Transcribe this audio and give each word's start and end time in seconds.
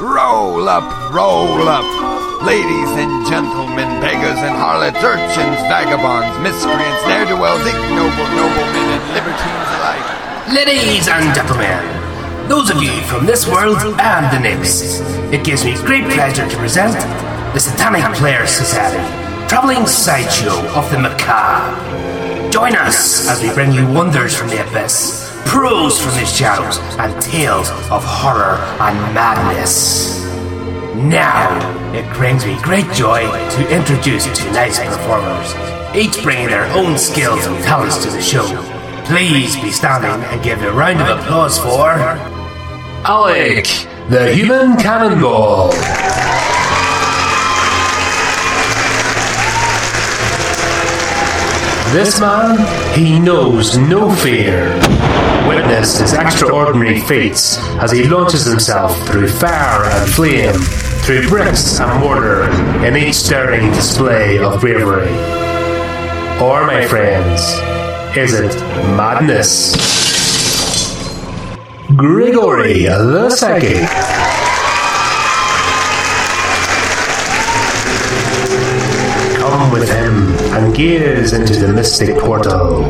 Roll 0.00 0.68
up, 0.68 0.84
roll 1.10 1.68
up. 1.68 1.86
Ladies 2.44 2.90
and 3.00 3.26
gentlemen, 3.26 3.88
beggars 3.98 4.36
and 4.44 4.54
harlots, 4.54 5.02
urchins, 5.02 5.56
vagabonds, 5.72 6.36
miscreants, 6.44 7.00
ne'er-do-wells, 7.08 7.64
ignoble 7.64 8.28
noblemen, 8.36 8.92
and 8.92 9.14
libertines 9.16 9.70
alike. 9.80 10.52
Ladies 10.52 11.08
and 11.08 11.34
gentlemen, 11.34 11.80
those 12.46 12.68
of 12.68 12.82
you 12.82 12.92
from 13.04 13.24
this 13.24 13.48
world 13.48 13.78
and 13.78 14.36
the 14.36 14.38
next, 14.38 15.00
it 15.32 15.42
gives 15.42 15.64
me 15.64 15.74
great 15.76 16.04
pleasure 16.12 16.46
to 16.46 16.56
present 16.58 16.92
the 17.54 17.58
Satanic 17.58 18.04
Players 18.18 18.50
Society, 18.50 19.00
traveling 19.48 19.86
sideshow 19.86 20.58
of 20.76 20.90
the 20.90 20.98
macabre. 20.98 22.50
Join 22.50 22.76
us 22.76 23.26
as 23.30 23.42
we 23.42 23.50
bring 23.54 23.72
you 23.72 23.90
wonders 23.94 24.36
from 24.36 24.48
the 24.48 24.60
abyss, 24.60 25.25
prose 25.46 25.98
from 25.98 26.12
the 26.14 26.26
shadows, 26.26 26.78
and 26.98 27.22
tales 27.22 27.70
of 27.90 28.04
horror 28.04 28.58
and 28.80 29.14
madness. 29.14 30.24
Now, 30.94 31.48
it 31.94 32.12
brings 32.14 32.44
me 32.44 32.58
great 32.62 32.90
joy 32.92 33.22
to 33.22 33.74
introduce 33.74 34.24
tonight's 34.36 34.78
performers, 34.78 35.54
each 35.94 36.22
bringing 36.22 36.48
their 36.48 36.66
own 36.76 36.98
skills 36.98 37.46
and 37.46 37.56
talents 37.64 38.02
to 38.04 38.10
the 38.10 38.20
show. 38.20 38.46
Please 39.04 39.56
be 39.60 39.70
standing 39.70 40.24
and 40.30 40.42
give 40.42 40.62
a 40.62 40.72
round 40.72 41.00
of 41.00 41.18
applause 41.18 41.58
for 41.58 41.92
Alec, 43.08 43.66
the 44.08 44.34
human 44.34 44.76
cannonball. 44.76 45.72
This 51.92 52.20
man, 52.20 52.58
he 52.94 53.18
knows 53.18 53.78
no 53.78 54.14
fear. 54.14 54.74
Witness 55.48 55.98
his 55.98 56.12
extraordinary 56.12 57.00
feats 57.00 57.58
as 57.80 57.92
he 57.92 58.04
launches 58.04 58.44
himself 58.44 58.98
through 59.06 59.28
fire 59.28 59.84
and 59.84 60.10
flame, 60.10 60.54
through 61.04 61.28
bricks 61.28 61.80
and 61.80 62.00
mortar, 62.00 62.42
in 62.84 62.96
each 62.96 63.14
stirring 63.14 63.70
display 63.70 64.38
of 64.38 64.60
bravery. 64.60 65.08
Or, 66.42 66.66
my 66.66 66.86
friends, 66.86 67.40
is 68.16 68.34
it 68.34 68.54
madness? 68.96 69.76
Grigory 71.94 72.82
the 72.82 73.30
Psychic. 73.30 74.25
And 80.78 81.32
into 81.32 81.58
the 81.58 81.72
mystic 81.72 82.18
portal. 82.18 82.84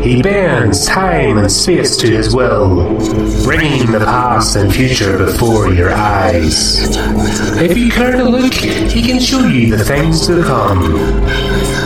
He 0.00 0.20
bends 0.22 0.86
time 0.86 1.38
and 1.38 1.50
space 1.50 1.96
to 1.98 2.08
his 2.08 2.34
will, 2.34 2.98
bringing 3.44 3.92
the 3.92 4.00
past 4.00 4.56
and 4.56 4.74
future 4.74 5.16
before 5.16 5.72
your 5.72 5.92
eyes. 5.92 6.96
If 7.58 7.78
you 7.78 7.90
care 7.90 8.12
to 8.12 8.24
look, 8.24 8.52
he 8.54 9.02
can 9.02 9.20
show 9.20 9.46
you 9.46 9.76
the 9.76 9.84
things 9.84 10.26
to 10.26 10.42
come. 10.42 10.94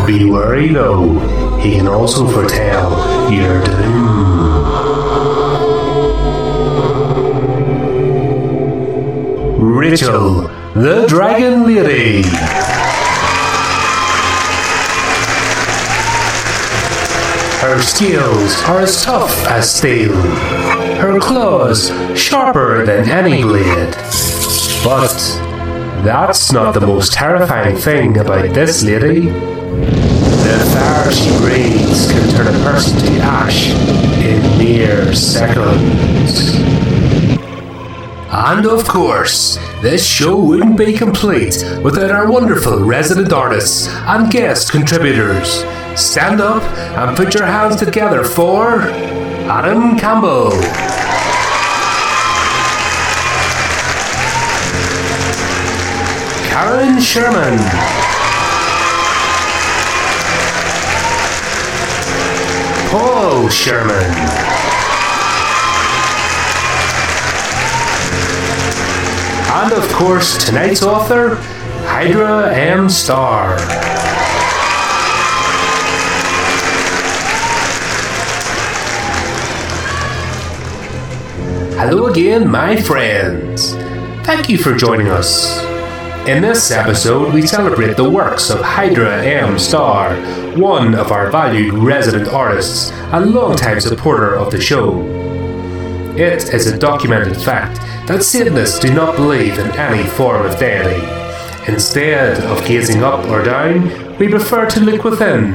Be 0.07 0.25
wary 0.25 0.69
though, 0.69 1.19
he 1.59 1.73
can 1.73 1.87
also 1.87 2.27
foretell 2.27 3.31
your 3.31 3.63
doom. 3.63 4.41
Rachel, 9.77 10.49
the 10.75 11.05
Dragon 11.07 11.67
Lady. 11.67 12.80
Her 17.61 17.79
skills 17.83 18.57
are 18.63 18.81
as 18.81 19.05
tough 19.05 19.47
as 19.47 19.71
steel, 19.71 20.15
her 20.97 21.21
claws 21.21 21.91
sharper 22.19 22.87
than 22.87 23.07
any 23.11 23.43
blade. 23.43 23.95
But 24.83 25.13
that's 26.03 26.53
not 26.53 26.73
the 26.73 26.81
most 26.81 27.13
terrifying 27.13 27.77
thing 27.77 28.17
about 28.17 28.55
this 28.55 28.83
lady. 28.83 29.27
The 29.29 30.71
fire 30.73 31.13
she 31.13 31.37
breathes 31.37 32.11
can 32.11 32.31
turn 32.31 32.47
a 32.47 32.59
person 32.65 32.99
to 32.99 33.21
ash 33.21 33.69
in 34.25 34.41
mere 34.57 35.15
seconds. 35.15 36.55
And 38.33 38.65
of 38.65 38.89
course, 38.89 39.59
this 39.83 40.07
show 40.07 40.35
wouldn't 40.43 40.79
be 40.79 40.95
complete 40.95 41.63
without 41.83 42.11
our 42.11 42.33
wonderful 42.33 42.83
resident 42.83 43.35
artists 43.35 43.87
and 44.07 44.31
guest 44.31 44.73
contributors. 44.73 45.63
Stand 45.97 46.41
up 46.41 46.63
and 46.97 47.17
put 47.17 47.35
your 47.35 47.47
hands 47.47 47.77
together 47.77 48.25
for 48.25 48.83
Adam 49.51 49.99
Campbell. 49.99 50.51
Karen 56.49 57.01
Sherman. 57.01 57.59
Paul 62.91 63.49
Sherman. 63.49 64.51
And 69.53 69.73
of 69.73 69.93
course, 69.93 70.45
tonight's 70.45 70.83
author, 70.83 71.37
Hydra 71.85 72.55
M. 72.55 72.89
Star. 72.89 73.59
Hello 81.83 82.09
again, 82.09 82.47
my 82.47 82.77
friends. 82.77 83.73
Thank 84.27 84.51
you 84.51 84.59
for 84.59 84.77
joining 84.77 85.09
us. 85.09 85.65
In 86.29 86.43
this 86.43 86.71
episode, 86.71 87.33
we 87.33 87.47
celebrate 87.47 87.97
the 87.97 88.11
works 88.11 88.51
of 88.51 88.61
Hydra 88.61 89.25
M. 89.25 89.59
Star, 89.59 90.15
one 90.59 90.95
of 90.95 91.11
our 91.11 91.31
valued 91.31 91.73
resident 91.73 92.29
artists 92.29 92.91
and 93.15 93.33
longtime 93.33 93.81
supporter 93.81 94.37
of 94.37 94.51
the 94.51 94.61
show. 94.61 95.01
It 96.19 96.53
is 96.53 96.67
a 96.67 96.79
documented 96.79 97.39
fact 97.39 97.79
that 98.09 98.25
Satanists 98.25 98.79
do 98.79 98.93
not 98.93 99.17
believe 99.17 99.59
in 99.59 99.71
any 99.79 100.07
form 100.07 100.45
of 100.45 100.59
deity. 100.59 101.03
Instead 101.67 102.45
of 102.45 102.63
gazing 102.67 103.03
up 103.03 103.25
or 103.31 103.43
down, 103.43 104.19
we 104.19 104.29
prefer 104.29 104.69
to 104.69 104.81
look 104.81 105.03
within, 105.03 105.53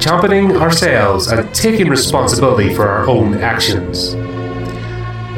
championing 0.00 0.56
ourselves 0.56 1.26
and 1.26 1.54
taking 1.54 1.90
responsibility 1.90 2.72
for 2.72 2.88
our 2.88 3.06
own 3.06 3.34
actions. 3.34 4.16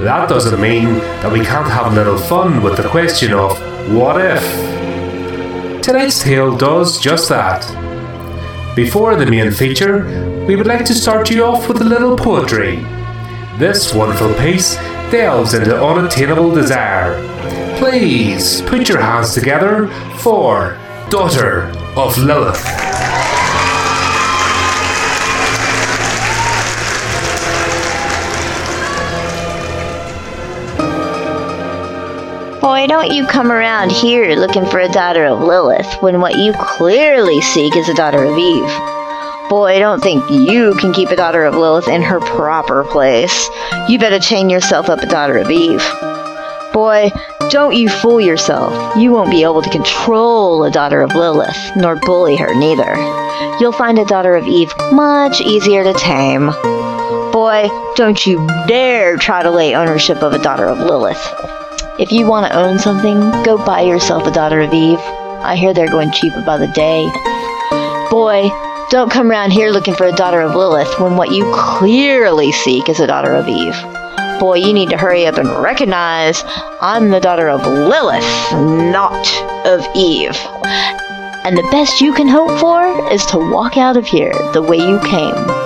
That 0.01 0.31
doesn't 0.31 0.59
mean 0.59 0.95
that 1.21 1.31
we 1.31 1.45
can't 1.45 1.69
have 1.69 1.93
a 1.93 1.95
little 1.95 2.17
fun 2.17 2.63
with 2.63 2.79
the 2.79 2.89
question 2.89 3.35
of 3.35 3.59
what 3.95 4.19
if? 4.19 4.43
Tonight's 5.83 6.23
tale 6.23 6.57
does 6.57 6.99
just 6.99 7.29
that. 7.29 7.67
Before 8.75 9.15
the 9.15 9.27
main 9.27 9.51
feature, 9.51 10.45
we 10.47 10.57
would 10.57 10.67
like 10.67 10.87
to 10.87 10.95
start 10.95 11.31
you 11.31 11.45
off 11.45 11.69
with 11.69 11.83
a 11.83 11.85
little 11.85 12.17
poetry. 12.17 12.77
This 13.59 13.93
wonderful 13.93 14.33
piece 14.35 14.77
delves 15.11 15.53
into 15.53 15.79
unattainable 15.79 16.55
desire. 16.55 17.21
Please 17.77 18.63
put 18.63 18.89
your 18.89 19.03
hands 19.03 19.35
together 19.35 19.89
for 20.21 20.79
Daughter 21.11 21.65
of 21.95 22.17
Lilith. 22.17 22.90
Boy, 32.61 32.87
don't 32.87 33.11
you 33.11 33.27
come 33.27 33.51
around 33.51 33.91
here 33.91 34.37
looking 34.37 34.67
for 34.67 34.81
a 34.81 34.89
daughter 34.89 35.25
of 35.25 35.41
Lilith 35.41 35.91
when 36.03 36.21
what 36.21 36.37
you 36.37 36.53
clearly 36.53 37.41
seek 37.41 37.75
is 37.75 37.89
a 37.89 37.95
daughter 37.95 38.23
of 38.23 38.37
Eve. 38.37 39.49
Boy, 39.49 39.77
I 39.77 39.79
don't 39.79 40.03
think 40.03 40.31
you 40.31 40.75
can 40.75 40.93
keep 40.93 41.09
a 41.09 41.17
daughter 41.17 41.47
of 41.47 41.55
Lilith 41.55 41.89
in 41.89 42.03
her 42.03 42.21
proper 42.21 42.85
place. 42.85 43.49
You 43.89 43.99
better 43.99 44.19
chain 44.19 44.51
yourself 44.51 44.91
up 44.91 45.01
a 45.01 45.07
daughter 45.07 45.39
of 45.39 45.51
Eve. 45.51 45.83
Boy, 46.75 47.11
don't 47.49 47.75
you 47.75 47.89
fool 47.89 48.21
yourself. 48.21 48.95
You 48.95 49.11
won't 49.11 49.31
be 49.31 49.43
able 49.43 49.63
to 49.63 49.71
control 49.71 50.63
a 50.65 50.71
daughter 50.71 51.01
of 51.01 51.15
Lilith, 51.15 51.73
nor 51.77 51.97
bully 51.97 52.37
her 52.37 52.55
neither. 52.55 52.95
You'll 53.59 53.73
find 53.73 53.99
a 53.99 54.05
daughter 54.05 54.37
of 54.37 54.47
Eve 54.47 54.71
much 54.93 55.41
easier 55.41 55.83
to 55.83 55.95
tame. 55.95 56.51
Boy, 57.33 57.71
don't 57.97 58.27
you 58.27 58.47
dare 58.67 59.17
try 59.17 59.43
to 59.43 59.51
lay 59.51 59.75
ownership 59.75 60.23
of 60.23 60.35
a 60.35 60.39
daughter 60.39 60.67
of 60.67 60.79
Lilith. 60.79 61.60
If 62.01 62.11
you 62.13 62.27
want 62.27 62.47
to 62.47 62.59
own 62.59 62.79
something, 62.79 63.21
go 63.45 63.63
buy 63.63 63.83
yourself 63.83 64.27
a 64.27 64.31
daughter 64.31 64.63
of 64.63 64.73
Eve. 64.73 64.99
I 64.99 65.55
hear 65.55 65.75
they're 65.75 65.87
going 65.87 66.11
cheaper 66.13 66.41
by 66.41 66.57
the 66.57 66.67
day. 66.69 67.05
Boy, 68.11 68.49
don't 68.89 69.13
come 69.13 69.31
around 69.31 69.51
here 69.51 69.69
looking 69.69 69.95
for 69.95 70.07
a 70.07 70.13
daughter 70.13 70.41
of 70.41 70.57
Lilith 70.57 70.99
when 70.99 71.19
what 71.19 71.31
you 71.31 71.45
clearly 71.55 72.53
seek 72.53 72.89
is 72.89 73.01
a 73.01 73.07
daughter 73.07 73.35
of 73.35 73.49
Eve. 73.49 73.77
Boy, 74.41 74.55
you 74.55 74.73
need 74.73 74.89
to 74.89 74.97
hurry 74.97 75.27
up 75.27 75.37
and 75.37 75.51
recognize 75.63 76.43
I'm 76.81 77.11
the 77.11 77.21
daughter 77.21 77.51
of 77.51 77.67
Lilith, 77.67 78.53
not 78.55 79.27
of 79.67 79.87
Eve. 79.95 80.39
And 81.45 81.55
the 81.55 81.69
best 81.71 82.01
you 82.01 82.15
can 82.15 82.29
hope 82.29 82.59
for 82.59 83.13
is 83.13 83.27
to 83.27 83.37
walk 83.37 83.77
out 83.77 83.99
of 83.99 84.07
here 84.07 84.33
the 84.55 84.63
way 84.63 84.79
you 84.79 84.99
came. 85.01 85.60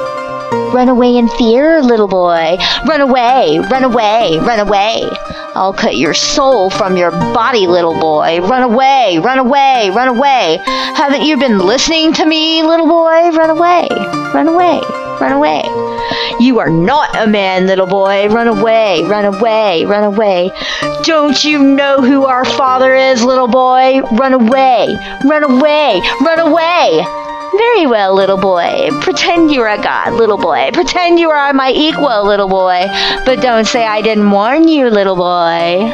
Run 0.74 0.88
away 0.88 1.16
in 1.16 1.28
fear, 1.28 1.80
little 1.80 2.08
boy. 2.08 2.58
Run 2.84 3.00
away, 3.00 3.60
run 3.70 3.84
away, 3.84 4.40
run 4.40 4.58
away. 4.58 5.08
I'll 5.54 5.72
cut 5.72 5.96
your 5.96 6.14
soul 6.14 6.68
from 6.68 6.96
your 6.96 7.12
body, 7.12 7.68
little 7.68 7.94
boy. 7.94 8.40
Run 8.40 8.64
away, 8.64 9.20
run 9.22 9.38
away, 9.38 9.90
run 9.90 10.08
away. 10.08 10.58
Haven't 10.66 11.22
you 11.22 11.36
been 11.36 11.60
listening 11.60 12.12
to 12.14 12.26
me, 12.26 12.64
little 12.64 12.88
boy? 12.88 13.30
Run 13.30 13.50
away, 13.50 13.86
run 14.34 14.48
away, 14.48 14.80
run 15.20 15.30
away. 15.30 15.62
You 16.40 16.58
are 16.58 16.70
not 16.70 17.14
a 17.14 17.28
man, 17.28 17.68
little 17.68 17.86
boy. 17.86 18.26
Run 18.28 18.48
away, 18.48 19.04
run 19.04 19.26
away, 19.26 19.84
run 19.84 20.02
away. 20.02 20.50
Don't 21.04 21.44
you 21.44 21.62
know 21.62 22.02
who 22.02 22.26
our 22.26 22.44
father 22.44 22.96
is, 22.96 23.22
little 23.22 23.46
boy? 23.46 24.00
Run 24.16 24.32
away, 24.32 24.88
run 25.24 25.44
away, 25.44 26.02
run 26.20 26.40
away. 26.40 27.23
Very 27.56 27.86
well, 27.86 28.14
little 28.14 28.36
boy. 28.36 28.88
Pretend 29.00 29.52
you're 29.52 29.68
a 29.68 29.80
god, 29.80 30.14
little 30.14 30.38
boy. 30.38 30.70
Pretend 30.72 31.20
you 31.20 31.30
are 31.30 31.52
my 31.52 31.70
equal, 31.70 32.26
little 32.26 32.48
boy. 32.48 32.86
But 33.24 33.40
don't 33.42 33.66
say 33.66 33.86
I 33.86 34.00
didn't 34.02 34.30
warn 34.30 34.66
you, 34.66 34.90
little 34.90 35.14
boy. 35.14 35.92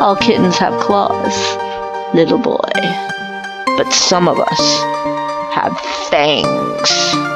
All 0.00 0.16
kittens 0.16 0.58
have 0.58 0.78
claws, 0.80 1.34
little 2.14 2.38
boy. 2.38 2.58
But 3.78 3.90
some 3.92 4.28
of 4.28 4.38
us 4.38 4.82
have 5.54 5.78
fangs. 6.10 7.29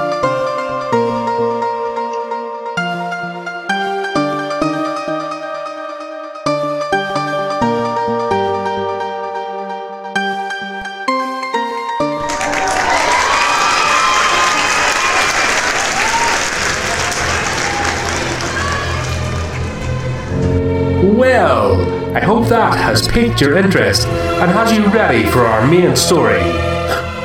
Well, 21.45 22.17
I 22.17 22.21
hope 22.21 22.49
that 22.49 22.75
has 22.79 23.07
piqued 23.07 23.43
your 23.43 23.59
interest 23.59 24.07
and 24.07 24.51
has 24.51 24.73
you 24.73 24.87
ready 24.87 25.29
for 25.29 25.41
our 25.41 25.67
main 25.67 25.95
story. 25.95 26.43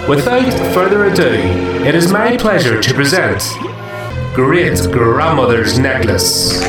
Without 0.10 0.52
further 0.74 1.06
ado, 1.06 1.32
it 1.86 1.96
is 1.96 2.12
my 2.12 2.36
pleasure 2.36 2.82
to 2.82 2.94
present 2.94 3.42
Great 4.36 4.78
Grandmother's 4.92 5.80
Necklace. 5.80 6.60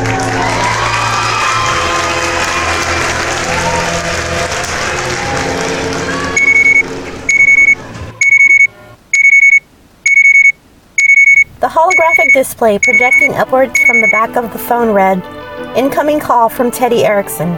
The 11.58 11.67
holographic 11.67 12.32
display 12.32 12.79
projecting 12.79 13.32
upwards 13.32 13.76
from 13.81 14.00
the 14.03 14.08
back 14.12 14.37
of 14.37 14.53
the 14.53 14.58
phone 14.61 14.94
read, 14.94 15.39
Incoming 15.76 16.19
call 16.19 16.49
from 16.49 16.72
Teddy 16.72 17.05
Erickson, 17.05 17.50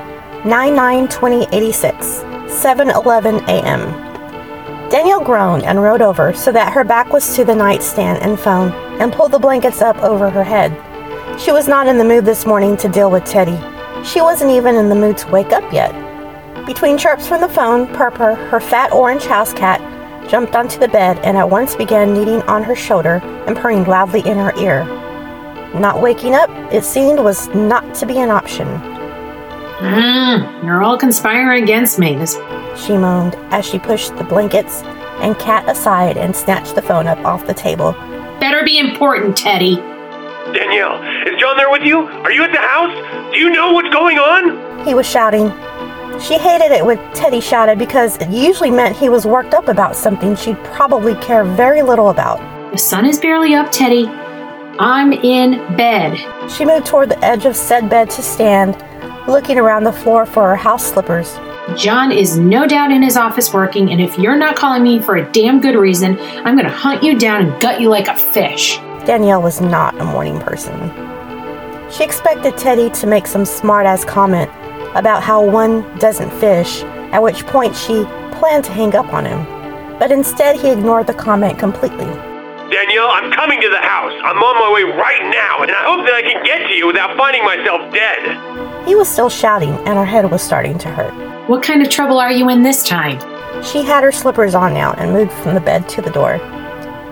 992086, 0.44 2.06
7:11 2.46 3.42
a.m. 3.48 3.80
Danielle 4.90 5.24
groaned 5.24 5.62
and 5.62 5.82
rolled 5.82 6.02
over 6.02 6.34
so 6.34 6.52
that 6.52 6.74
her 6.74 6.84
back 6.84 7.10
was 7.10 7.34
to 7.34 7.42
the 7.42 7.54
nightstand 7.54 8.18
and 8.22 8.38
phone 8.38 8.70
and 9.00 9.14
pulled 9.14 9.32
the 9.32 9.38
blankets 9.38 9.80
up 9.80 9.96
over 10.02 10.28
her 10.28 10.44
head. 10.44 10.70
She 11.40 11.52
was 11.52 11.68
not 11.68 11.86
in 11.86 11.96
the 11.96 12.04
mood 12.04 12.26
this 12.26 12.44
morning 12.44 12.76
to 12.76 12.88
deal 12.88 13.10
with 13.10 13.24
Teddy. 13.24 13.58
She 14.04 14.20
wasn't 14.20 14.50
even 14.50 14.76
in 14.76 14.90
the 14.90 14.94
mood 14.94 15.16
to 15.18 15.30
wake 15.30 15.52
up 15.52 15.72
yet. 15.72 15.94
Between 16.66 16.98
chirps 16.98 17.26
from 17.26 17.40
the 17.40 17.48
phone, 17.48 17.86
Purpur, 17.94 18.34
her 18.34 18.60
fat 18.60 18.92
orange 18.92 19.24
house 19.24 19.54
cat, 19.54 19.80
jumped 20.28 20.54
onto 20.54 20.78
the 20.78 20.88
bed 20.88 21.18
and 21.20 21.38
at 21.38 21.48
once 21.48 21.74
began 21.74 22.12
kneading 22.12 22.42
on 22.42 22.62
her 22.62 22.76
shoulder 22.76 23.22
and 23.46 23.56
purring 23.56 23.84
loudly 23.84 24.20
in 24.20 24.36
her 24.36 24.52
ear. 24.58 25.01
Not 25.74 26.02
waking 26.02 26.34
up, 26.34 26.50
it 26.72 26.84
seemed, 26.84 27.18
was 27.20 27.48
not 27.48 27.94
to 27.96 28.06
be 28.06 28.18
an 28.18 28.30
option. 28.30 28.66
Mm, 29.82 30.64
you're 30.64 30.82
all 30.82 30.98
conspiring 30.98 31.62
against 31.64 31.98
me. 31.98 32.14
She 32.76 32.96
moaned 32.96 33.34
as 33.50 33.66
she 33.66 33.78
pushed 33.78 34.16
the 34.16 34.24
blankets 34.24 34.82
and 35.22 35.38
cat 35.38 35.68
aside 35.68 36.16
and 36.16 36.36
snatched 36.36 36.74
the 36.74 36.82
phone 36.82 37.06
up 37.06 37.18
off 37.24 37.46
the 37.46 37.54
table. 37.54 37.92
better 38.38 38.64
be 38.64 38.78
important, 38.78 39.36
Teddy. 39.36 39.76
Danielle, 39.76 41.02
is 41.26 41.40
John 41.40 41.56
there 41.56 41.70
with 41.70 41.82
you? 41.82 42.00
Are 42.00 42.30
you 42.30 42.44
at 42.44 42.52
the 42.52 42.58
house? 42.58 43.32
Do 43.32 43.38
you 43.38 43.50
know 43.50 43.72
what's 43.72 43.92
going 43.92 44.18
on? 44.18 44.86
He 44.86 44.94
was 44.94 45.08
shouting. 45.08 45.48
She 46.20 46.38
hated 46.38 46.70
it 46.70 46.84
when 46.84 46.98
Teddy 47.14 47.40
shouted 47.40 47.78
because 47.78 48.18
it 48.18 48.28
usually 48.28 48.70
meant 48.70 48.96
he 48.96 49.08
was 49.08 49.24
worked 49.24 49.54
up 49.54 49.68
about 49.68 49.96
something 49.96 50.36
she'd 50.36 50.62
probably 50.64 51.14
care 51.16 51.44
very 51.44 51.82
little 51.82 52.10
about. 52.10 52.38
The 52.72 52.78
sun 52.78 53.06
is 53.06 53.18
barely 53.18 53.54
up, 53.54 53.72
Teddy. 53.72 54.04
I'm 54.78 55.12
in 55.12 55.76
bed. 55.76 56.16
She 56.50 56.64
moved 56.64 56.86
toward 56.86 57.10
the 57.10 57.24
edge 57.24 57.44
of 57.44 57.54
said 57.54 57.90
bed 57.90 58.08
to 58.10 58.22
stand, 58.22 58.76
looking 59.28 59.58
around 59.58 59.84
the 59.84 59.92
floor 59.92 60.24
for 60.24 60.48
her 60.48 60.56
house 60.56 60.92
slippers. 60.92 61.38
John 61.76 62.10
is 62.10 62.38
no 62.38 62.66
doubt 62.66 62.90
in 62.90 63.02
his 63.02 63.16
office 63.16 63.52
working, 63.52 63.90
and 63.92 64.00
if 64.00 64.18
you're 64.18 64.36
not 64.36 64.56
calling 64.56 64.82
me 64.82 64.98
for 64.98 65.16
a 65.16 65.30
damn 65.32 65.60
good 65.60 65.76
reason, 65.76 66.18
I'm 66.18 66.56
gonna 66.56 66.70
hunt 66.70 67.02
you 67.02 67.18
down 67.18 67.46
and 67.46 67.60
gut 67.60 67.80
you 67.80 67.88
like 67.88 68.08
a 68.08 68.16
fish. 68.16 68.78
Danielle 69.04 69.42
was 69.42 69.60
not 69.60 69.98
a 70.00 70.04
morning 70.04 70.40
person. 70.40 70.72
She 71.90 72.02
expected 72.02 72.56
Teddy 72.56 72.88
to 72.90 73.06
make 73.06 73.26
some 73.26 73.44
smart-ass 73.44 74.04
comment 74.04 74.50
about 74.96 75.22
how 75.22 75.44
one 75.44 75.82
doesn't 75.98 76.30
fish, 76.40 76.82
at 77.12 77.22
which 77.22 77.46
point 77.46 77.76
she 77.76 78.04
planned 78.32 78.64
to 78.64 78.72
hang 78.72 78.96
up 78.96 79.12
on 79.12 79.26
him. 79.26 79.44
But 79.98 80.10
instead, 80.10 80.56
he 80.58 80.70
ignored 80.70 81.06
the 81.06 81.14
comment 81.14 81.58
completely. 81.58 82.31
Danielle, 82.72 83.10
I'm 83.10 83.30
coming 83.30 83.60
to 83.60 83.68
the 83.68 83.82
house. 83.82 84.14
I'm 84.24 84.42
on 84.42 84.56
my 84.58 84.72
way 84.72 84.82
right 84.96 85.30
now, 85.30 85.60
and 85.60 85.70
I 85.70 85.84
hope 85.84 86.06
that 86.06 86.14
I 86.14 86.22
can 86.22 86.42
get 86.42 86.66
to 86.68 86.74
you 86.74 86.86
without 86.86 87.18
finding 87.18 87.44
myself 87.44 87.92
dead. 87.92 88.88
He 88.88 88.94
was 88.94 89.10
still 89.10 89.28
shouting, 89.28 89.74
and 89.86 89.98
her 89.98 90.06
head 90.06 90.30
was 90.30 90.40
starting 90.40 90.78
to 90.78 90.88
hurt. 90.88 91.12
What 91.50 91.62
kind 91.62 91.82
of 91.82 91.90
trouble 91.90 92.18
are 92.18 92.32
you 92.32 92.48
in 92.48 92.62
this 92.62 92.82
time? 92.82 93.20
She 93.62 93.82
had 93.82 94.02
her 94.02 94.10
slippers 94.10 94.54
on 94.54 94.72
now 94.72 94.94
and 94.94 95.12
moved 95.12 95.32
from 95.32 95.52
the 95.52 95.60
bed 95.60 95.86
to 95.90 96.00
the 96.00 96.10
door. 96.10 96.38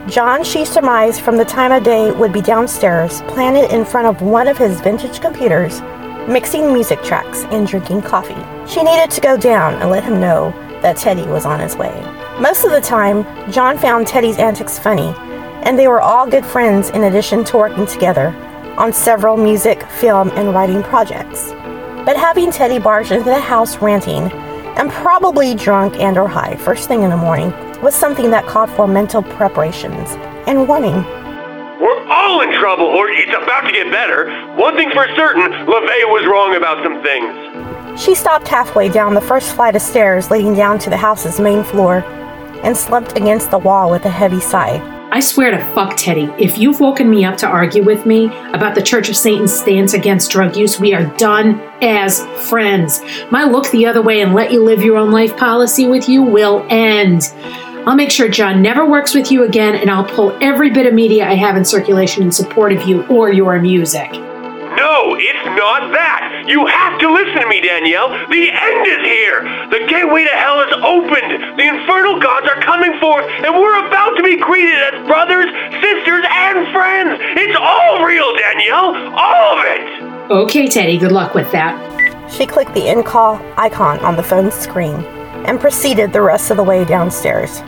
John, 0.08 0.44
she 0.44 0.64
surmised 0.64 1.20
from 1.20 1.36
the 1.36 1.44
time 1.44 1.72
of 1.72 1.84
day, 1.84 2.10
would 2.10 2.32
be 2.32 2.40
downstairs, 2.40 3.20
planted 3.28 3.70
in 3.70 3.84
front 3.84 4.06
of 4.06 4.22
one 4.22 4.48
of 4.48 4.56
his 4.56 4.80
vintage 4.80 5.20
computers, 5.20 5.82
mixing 6.26 6.72
music 6.72 7.02
tracks 7.02 7.44
and 7.50 7.66
drinking 7.66 8.00
coffee. 8.00 8.42
She 8.66 8.82
needed 8.82 9.10
to 9.10 9.20
go 9.20 9.36
down 9.36 9.74
and 9.74 9.90
let 9.90 10.04
him 10.04 10.20
know 10.20 10.52
that 10.80 10.96
Teddy 10.96 11.26
was 11.26 11.44
on 11.44 11.60
his 11.60 11.76
way. 11.76 11.92
Most 12.40 12.64
of 12.64 12.70
the 12.70 12.80
time, 12.80 13.26
John 13.52 13.76
found 13.76 14.06
Teddy's 14.06 14.38
antics 14.38 14.78
funny, 14.78 15.14
and 15.62 15.78
they 15.78 15.88
were 15.88 16.00
all 16.00 16.26
good 16.26 16.44
friends 16.44 16.90
in 16.90 17.04
addition 17.04 17.44
to 17.44 17.56
working 17.56 17.86
together 17.86 18.28
on 18.76 18.92
several 18.92 19.36
music, 19.36 19.82
film, 19.84 20.30
and 20.30 20.54
writing 20.54 20.82
projects. 20.82 21.50
But 22.04 22.16
having 22.16 22.50
Teddy 22.50 22.78
barge 22.78 23.10
into 23.10 23.24
the 23.24 23.40
house 23.40 23.76
ranting 23.78 24.32
and 24.78 24.90
probably 24.90 25.54
drunk 25.54 25.96
and 25.96 26.16
or 26.16 26.28
high 26.28 26.56
first 26.56 26.88
thing 26.88 27.02
in 27.02 27.10
the 27.10 27.16
morning 27.16 27.50
was 27.82 27.94
something 27.94 28.30
that 28.30 28.46
called 28.46 28.70
for 28.70 28.86
mental 28.86 29.22
preparations 29.22 30.10
and 30.46 30.66
warning. 30.66 31.04
We're 31.80 32.06
all 32.08 32.42
in 32.42 32.52
trouble, 32.58 32.84
or 32.84 33.08
it's 33.08 33.30
about 33.30 33.62
to 33.62 33.72
get 33.72 33.90
better. 33.90 34.30
One 34.56 34.76
thing's 34.76 34.92
for 34.92 35.06
certain, 35.16 35.50
LaVey 35.50 36.04
was 36.10 36.26
wrong 36.26 36.56
about 36.56 36.82
some 36.82 37.02
things. 37.02 38.00
She 38.00 38.14
stopped 38.14 38.48
halfway 38.48 38.88
down 38.88 39.14
the 39.14 39.20
first 39.20 39.54
flight 39.54 39.76
of 39.76 39.82
stairs 39.82 40.30
leading 40.30 40.54
down 40.54 40.78
to 40.80 40.90
the 40.90 40.96
house's 40.96 41.40
main 41.40 41.64
floor 41.64 42.04
and 42.62 42.76
slumped 42.76 43.16
against 43.16 43.50
the 43.50 43.58
wall 43.58 43.90
with 43.90 44.04
a 44.04 44.10
heavy 44.10 44.40
sigh. 44.40 44.99
I 45.12 45.18
swear 45.18 45.50
to 45.50 45.58
fuck 45.74 45.96
Teddy, 45.96 46.30
if 46.38 46.56
you've 46.56 46.78
woken 46.78 47.10
me 47.10 47.24
up 47.24 47.36
to 47.38 47.46
argue 47.48 47.82
with 47.82 48.06
me 48.06 48.26
about 48.52 48.76
the 48.76 48.82
Church 48.82 49.08
of 49.08 49.16
Satan's 49.16 49.52
stance 49.52 49.92
against 49.92 50.30
drug 50.30 50.56
use, 50.56 50.78
we 50.78 50.94
are 50.94 51.04
done 51.16 51.60
as 51.82 52.24
friends. 52.48 53.02
My 53.28 53.42
look 53.42 53.68
the 53.72 53.86
other 53.86 54.02
way 54.02 54.20
and 54.20 54.34
let 54.34 54.52
you 54.52 54.62
live 54.62 54.84
your 54.84 54.96
own 54.96 55.10
life 55.10 55.36
policy 55.36 55.88
with 55.88 56.08
you 56.08 56.22
will 56.22 56.64
end. 56.70 57.22
I'll 57.88 57.96
make 57.96 58.12
sure 58.12 58.28
John 58.28 58.62
never 58.62 58.86
works 58.86 59.12
with 59.12 59.32
you 59.32 59.42
again, 59.42 59.74
and 59.74 59.90
I'll 59.90 60.04
pull 60.04 60.38
every 60.40 60.70
bit 60.70 60.86
of 60.86 60.94
media 60.94 61.28
I 61.28 61.34
have 61.34 61.56
in 61.56 61.64
circulation 61.64 62.22
in 62.22 62.30
support 62.30 62.72
of 62.72 62.86
you 62.86 63.04
or 63.08 63.32
your 63.32 63.58
music. 63.60 64.12
No, 64.80 65.12
it's 65.20 65.44
not 65.60 65.92
that. 65.92 66.48
You 66.48 66.64
have 66.64 66.96
to 67.04 67.12
listen 67.12 67.44
to 67.44 67.48
me, 67.52 67.60
Danielle. 67.60 68.08
The 68.32 68.48
end 68.48 68.82
is 68.88 69.04
here. 69.04 69.44
The 69.68 69.84
gateway 69.84 70.24
to 70.24 70.32
hell 70.32 70.64
is 70.64 70.72
opened. 70.80 71.60
The 71.60 71.68
infernal 71.68 72.16
gods 72.16 72.48
are 72.48 72.64
coming 72.64 72.96
forth, 72.96 73.28
and 73.28 73.52
we're 73.52 73.76
about 73.84 74.16
to 74.16 74.22
be 74.24 74.40
greeted 74.40 74.80
as 74.80 75.04
brothers, 75.04 75.52
sisters, 75.84 76.24
and 76.24 76.72
friends. 76.72 77.20
It's 77.36 77.58
all 77.60 78.00
real, 78.08 78.32
Danielle. 78.40 78.96
All 79.12 79.60
of 79.60 79.64
it. 79.68 79.84
Okay, 80.32 80.66
Teddy, 80.66 80.96
good 80.96 81.12
luck 81.12 81.34
with 81.34 81.52
that. 81.52 81.76
She 82.32 82.46
clicked 82.46 82.72
the 82.72 82.88
in 82.88 83.02
call 83.02 83.36
icon 83.58 84.00
on 84.00 84.16
the 84.16 84.22
phone's 84.22 84.54
screen 84.54 85.04
and 85.44 85.60
proceeded 85.60 86.12
the 86.12 86.22
rest 86.22 86.50
of 86.50 86.56
the 86.56 86.64
way 86.64 86.86
downstairs. 86.86 87.60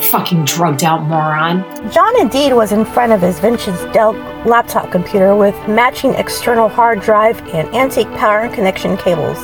Fucking 0.00 0.44
drugged 0.44 0.84
out 0.84 1.02
moron. 1.02 1.62
John 1.90 2.20
indeed 2.20 2.52
was 2.52 2.72
in 2.72 2.84
front 2.84 3.12
of 3.12 3.20
his 3.20 3.38
vintage 3.38 3.92
Dell 3.92 4.12
laptop 4.44 4.90
computer 4.90 5.34
with 5.34 5.54
matching 5.68 6.14
external 6.14 6.68
hard 6.68 7.00
drive 7.00 7.40
and 7.48 7.68
antique 7.74 8.10
power 8.16 8.40
and 8.40 8.54
connection 8.54 8.96
cables. 8.96 9.38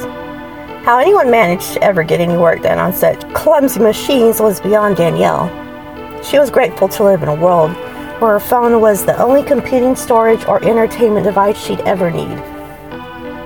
How 0.85 0.99
anyone 0.99 1.31
managed 1.31 1.75
to 1.75 1.83
ever 1.83 2.03
get 2.03 2.21
any 2.21 2.37
work 2.37 2.63
done 2.63 2.79
on 2.79 2.93
such 2.93 3.21
clumsy 3.33 3.81
machines 3.81 4.41
was 4.41 4.61
beyond 4.61 4.97
Danielle. 4.97 5.49
She 6.25 6.39
was 6.39 6.51
grateful 6.51 6.89
to 6.89 7.05
live 7.05 7.23
in 7.23 7.29
a 7.29 7.35
world 7.35 7.71
where 8.21 8.33
her 8.33 8.41
phone 8.41 8.81
was 8.81 9.05
the 9.05 9.19
only 9.19 9.43
computing 9.43 9.95
storage 9.97 10.45
or 10.47 10.63
entertainment 10.65 11.25
device 11.25 11.59
she'd 11.59 11.81
ever 11.81 12.11
need. 12.11 12.37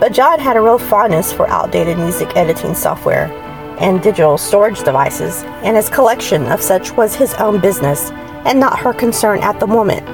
But 0.00 0.12
John 0.12 0.40
had 0.40 0.56
a 0.56 0.60
real 0.60 0.78
fondness 0.78 1.32
for 1.32 1.48
outdated 1.48 1.98
music 1.98 2.34
editing 2.36 2.74
software 2.74 3.28
and 3.78 4.02
digital 4.02 4.38
storage 4.38 4.82
devices, 4.82 5.42
and 5.62 5.76
his 5.76 5.88
collection 5.88 6.46
of 6.46 6.60
such 6.60 6.92
was 6.92 7.14
his 7.14 7.34
own 7.34 7.60
business 7.60 8.10
and 8.44 8.60
not 8.60 8.78
her 8.78 8.92
concern 8.92 9.40
at 9.40 9.58
the 9.60 9.66
moment. 9.66 10.06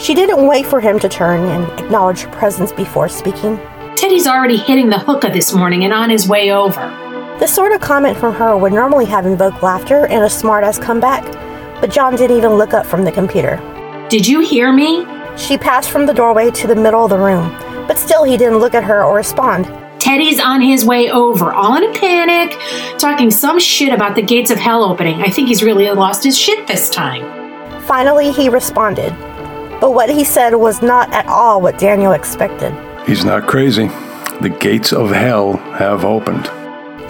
She 0.00 0.14
didn't 0.14 0.46
wait 0.46 0.64
for 0.64 0.80
him 0.80 0.98
to 1.00 1.08
turn 1.08 1.40
and 1.40 1.80
acknowledge 1.80 2.20
her 2.20 2.30
presence 2.30 2.72
before 2.72 3.08
speaking. 3.08 3.58
Teddy's 3.96 4.28
already 4.28 4.56
hitting 4.56 4.88
the 4.88 4.98
hookah 4.98 5.30
this 5.30 5.52
morning 5.52 5.84
and 5.84 5.92
on 5.92 6.08
his 6.08 6.28
way 6.28 6.52
over. 6.52 6.80
This 7.40 7.54
sort 7.54 7.72
of 7.72 7.80
comment 7.80 8.16
from 8.16 8.34
her 8.34 8.56
would 8.56 8.72
normally 8.72 9.06
have 9.06 9.26
invoked 9.26 9.62
laughter 9.62 10.06
and 10.06 10.22
a 10.22 10.28
smartass 10.28 10.80
comeback, 10.80 11.24
but 11.80 11.90
John 11.90 12.14
didn't 12.14 12.36
even 12.36 12.52
look 12.54 12.74
up 12.74 12.86
from 12.86 13.04
the 13.04 13.12
computer. 13.12 13.56
Did 14.08 14.26
you 14.26 14.40
hear 14.40 14.72
me? 14.72 15.04
She 15.36 15.58
passed 15.58 15.90
from 15.90 16.06
the 16.06 16.14
doorway 16.14 16.50
to 16.52 16.66
the 16.66 16.74
middle 16.74 17.04
of 17.04 17.10
the 17.10 17.18
room, 17.18 17.50
but 17.86 17.98
still 17.98 18.24
he 18.24 18.36
didn't 18.36 18.58
look 18.58 18.74
at 18.74 18.84
her 18.84 19.04
or 19.04 19.16
respond. 19.16 19.66
Teddy's 20.08 20.40
on 20.40 20.62
his 20.62 20.86
way 20.86 21.10
over, 21.10 21.52
all 21.52 21.76
in 21.76 21.84
a 21.84 21.92
panic, 21.92 22.58
talking 22.98 23.30
some 23.30 23.60
shit 23.60 23.92
about 23.92 24.16
the 24.16 24.22
gates 24.22 24.50
of 24.50 24.56
hell 24.56 24.82
opening. 24.82 25.20
I 25.20 25.28
think 25.28 25.48
he's 25.48 25.62
really 25.62 25.86
lost 25.90 26.24
his 26.24 26.36
shit 26.38 26.66
this 26.66 26.88
time. 26.88 27.82
Finally, 27.82 28.32
he 28.32 28.48
responded, 28.48 29.10
but 29.82 29.92
what 29.92 30.08
he 30.08 30.24
said 30.24 30.54
was 30.54 30.80
not 30.80 31.12
at 31.12 31.26
all 31.26 31.60
what 31.60 31.76
Danielle 31.76 32.12
expected. 32.12 32.72
He's 33.06 33.22
not 33.22 33.46
crazy. 33.46 33.88
The 34.40 34.56
gates 34.58 34.94
of 34.94 35.10
hell 35.10 35.58
have 35.74 36.06
opened. 36.06 36.50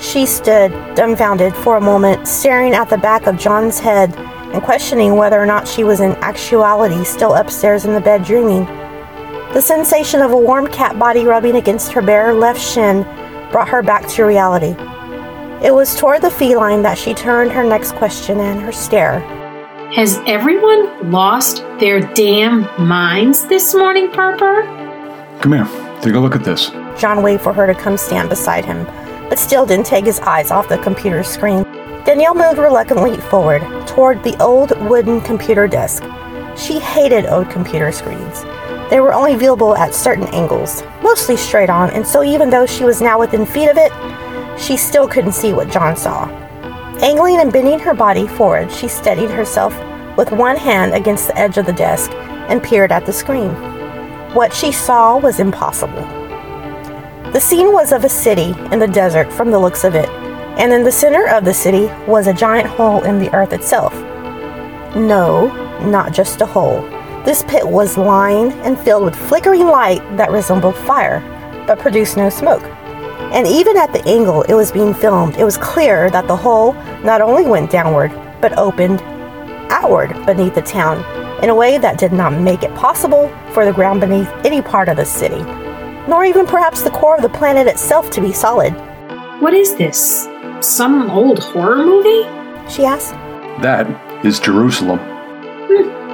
She 0.02 0.26
stood, 0.26 0.73
dumbfounded, 0.97 1.55
for 1.55 1.76
a 1.76 1.81
moment, 1.81 2.26
staring 2.26 2.75
at 2.75 2.90
the 2.90 2.99
back 2.99 3.28
of 3.28 3.38
John's 3.38 3.78
head 3.78 4.12
and 4.52 4.61
questioning 4.61 5.14
whether 5.14 5.40
or 5.40 5.47
not 5.47 5.69
she 5.69 5.85
was 5.85 6.00
in 6.00 6.17
actuality 6.17 7.05
still 7.05 7.35
upstairs 7.35 7.85
in 7.85 7.95
the 7.95 8.00
bed 8.00 8.25
dreaming. 8.25 8.67
The 9.55 9.62
sensation 9.62 10.21
of 10.21 10.33
a 10.33 10.37
warm 10.37 10.67
cat 10.67 10.99
body 10.99 11.25
rubbing 11.25 11.57
against 11.57 11.93
her 11.93 12.02
bare 12.02 12.35
left 12.35 12.61
shin 12.61 13.02
brought 13.50 13.69
her 13.71 13.83
back 13.83 14.07
to 14.09 14.25
reality. 14.25 14.76
It 15.67 15.75
was 15.75 15.97
toward 15.97 16.21
the 16.21 16.31
feline 16.31 16.83
that 16.83 16.99
she 16.99 17.14
turned 17.14 17.50
her 17.52 17.64
next 17.64 17.93
question 17.93 18.40
and 18.40 18.61
her 18.61 18.73
stare. 18.73 19.21
Has 19.95 20.21
everyone 20.26 21.11
lost 21.11 21.64
their 21.81 22.00
damn 22.12 22.69
minds 22.87 23.47
this 23.47 23.75
morning, 23.75 24.11
Parker? 24.12 24.64
Come 25.40 25.55
here, 25.55 26.00
take 26.02 26.12
a 26.12 26.19
look 26.19 26.37
at 26.37 26.45
this. 26.45 26.69
John 27.00 27.23
waved 27.23 27.43
for 27.43 27.55
her 27.55 27.67
to 27.67 27.75
come 27.75 27.97
stand 27.97 28.28
beside 28.28 28.67
him, 28.67 28.85
but 29.31 29.38
still 29.38 29.64
didn't 29.64 29.87
take 29.87 30.05
his 30.05 30.21
eyes 30.21 30.50
off 30.50 30.69
the 30.69 30.76
computer 30.78 31.23
screen. 31.23 31.62
Danielle 32.05 32.35
moved 32.35 32.59
reluctantly 32.59 33.17
forward 33.17 33.62
toward 33.87 34.23
the 34.23 34.37
old 34.43 34.78
wooden 34.90 35.23
computer 35.23 35.67
desk. 35.67 36.05
She 36.55 36.78
hated 36.78 37.25
old 37.25 37.49
computer 37.49 37.90
screens. 37.93 38.45
They 38.90 39.00
were 39.00 39.12
only 39.12 39.35
viewable 39.35 39.76
at 39.76 39.95
certain 39.95 40.26
angles, 40.28 40.83
mostly 41.02 41.37
straight 41.37 41.68
on, 41.68 41.90
and 41.90 42.07
so 42.07 42.23
even 42.23 42.49
though 42.49 42.64
she 42.64 42.85
was 42.85 43.02
now 43.02 43.18
within 43.18 43.45
feet 43.45 43.68
of 43.68 43.76
it, 43.76 43.92
she 44.59 44.76
still 44.76 45.07
couldn't 45.07 45.33
see 45.33 45.52
what 45.52 45.71
John 45.71 45.97
saw. 45.97 46.26
Angling 47.02 47.38
and 47.38 47.52
bending 47.52 47.78
her 47.78 47.95
body 47.95 48.26
forward, 48.26 48.73
she 48.73 48.88
steadied 48.88 49.30
herself 49.30 49.76
with 50.16 50.33
one 50.33 50.57
hand 50.57 50.95
against 50.95 51.28
the 51.28 51.38
edge 51.38 51.59
of 51.59 51.66
the 51.66 51.73
desk 51.73 52.11
and 52.49 52.62
peered 52.62 52.90
at 52.90 53.07
the 53.07 53.12
screen. 53.12 53.50
What 54.35 54.52
she 54.52 54.73
saw 54.73 55.18
was 55.18 55.38
impossible. 55.38 56.02
The 57.33 57.40
scene 57.40 57.73
was 57.73 57.92
of 57.92 58.04
a 58.04 58.09
city 58.09 58.54
in 58.73 58.78
the 58.78 58.88
desert 58.88 59.30
from 59.30 59.50
the 59.50 59.59
looks 59.59 59.85
of 59.85 59.95
it, 59.95 60.09
and 60.59 60.73
in 60.73 60.83
the 60.83 60.90
center 60.90 61.28
of 61.28 61.45
the 61.45 61.54
city 61.54 61.87
was 62.07 62.26
a 62.26 62.33
giant 62.33 62.68
hole 62.68 63.04
in 63.04 63.18
the 63.18 63.33
earth 63.35 63.52
itself. 63.52 63.95
No, 64.97 65.49
not 65.83 66.12
just 66.12 66.40
a 66.40 66.47
hole. 66.47 66.83
This 67.29 67.43
pit 67.43 67.69
was 67.69 67.99
lined 67.99 68.55
and 68.65 68.79
filled 68.79 69.05
with 69.05 69.15
flickering 69.15 69.67
light 69.67 70.01
that 70.17 70.31
resembled 70.31 70.75
fire, 70.75 71.21
but 71.67 71.79
produced 71.79 72.17
no 72.17 72.31
smoke. 72.31 72.63
And 73.35 73.47
even 73.47 73.77
at 73.77 73.93
the 73.93 74.03
angle 74.07 74.45
it 74.45 74.55
was 74.55 74.73
being 74.73 74.95
filmed, 74.95 75.37
it 75.37 75.45
was 75.45 75.59
clear 75.59 76.09
that 76.09 76.27
the 76.27 76.35
hole 76.35 76.73
not 77.05 77.21
only 77.21 77.45
went 77.45 77.71
downward, 77.71 78.13
but 78.41 78.57
opened 78.57 79.03
outward 79.71 80.15
beneath 80.25 80.55
the 80.55 80.63
town 80.63 81.05
in 81.45 81.51
a 81.51 81.55
way 81.55 81.77
that 81.77 81.99
did 81.99 82.15
not 82.15 82.33
make 82.33 82.63
it 82.63 82.75
possible 82.75 83.29
for 83.53 83.67
the 83.67 83.75
ground 83.75 84.01
beneath 84.01 84.31
any 84.43 84.63
part 84.63 84.89
of 84.89 84.97
the 84.97 85.05
city, 85.05 85.43
nor 86.09 86.25
even 86.25 86.47
perhaps 86.47 86.81
the 86.81 86.89
core 86.89 87.17
of 87.17 87.21
the 87.21 87.29
planet 87.29 87.67
itself 87.67 88.09
to 88.09 88.23
be 88.23 88.33
solid. 88.33 88.73
What 89.43 89.53
is 89.53 89.77
this? 89.77 90.27
Some 90.63 91.11
old 91.11 91.41
horror 91.41 91.85
movie? 91.85 92.23
She 92.71 92.87
asked. 92.87 93.13
That 93.61 94.25
is 94.25 94.41
Jerusalem. 94.41 95.18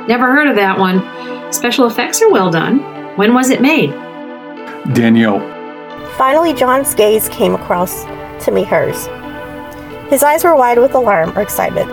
Never 0.07 0.33
heard 0.33 0.49
of 0.49 0.57
that 0.57 0.79
one. 0.79 1.03
Special 1.51 1.87
effects 1.87 2.21
are 2.21 2.31
well 2.31 2.51
done. 2.51 2.81
When 3.17 3.33
was 3.33 3.49
it 3.49 3.63
made? 3.63 3.91
Danielle. 4.93 5.41
Finally, 6.19 6.53
John's 6.53 6.95
gaze 6.95 7.29
came 7.31 7.55
across 7.55 8.05
to 8.45 8.51
meet 8.51 8.67
hers. 8.67 9.07
His 10.11 10.23
eyes 10.23 10.45
were 10.45 10.55
wide 10.55 10.79
with 10.79 10.95
alarm 10.95 11.37
or 11.37 11.41
excitement. 11.41 11.91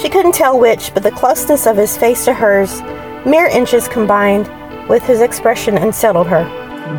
She 0.00 0.08
couldn't 0.08 0.34
tell 0.34 0.58
which, 0.58 0.92
but 0.92 1.04
the 1.04 1.12
closeness 1.12 1.66
of 1.66 1.76
his 1.76 1.96
face 1.96 2.24
to 2.24 2.34
hers, 2.34 2.82
mere 3.24 3.46
inches 3.46 3.86
combined 3.86 4.48
with 4.88 5.04
his 5.04 5.20
expression, 5.20 5.78
unsettled 5.78 6.26
her. 6.26 6.44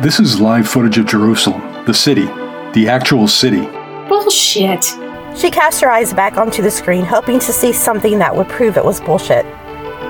This 0.00 0.18
is 0.18 0.40
live 0.40 0.66
footage 0.66 0.96
of 0.96 1.04
Jerusalem, 1.04 1.84
the 1.84 1.92
city, 1.92 2.24
the 2.72 2.88
actual 2.88 3.28
city. 3.28 3.66
Bullshit. 4.08 4.84
She 5.36 5.50
cast 5.50 5.82
her 5.82 5.90
eyes 5.90 6.14
back 6.14 6.38
onto 6.38 6.62
the 6.62 6.70
screen, 6.70 7.04
hoping 7.04 7.38
to 7.40 7.52
see 7.52 7.74
something 7.74 8.18
that 8.20 8.34
would 8.34 8.48
prove 8.48 8.78
it 8.78 8.84
was 8.84 9.00
bullshit. 9.00 9.44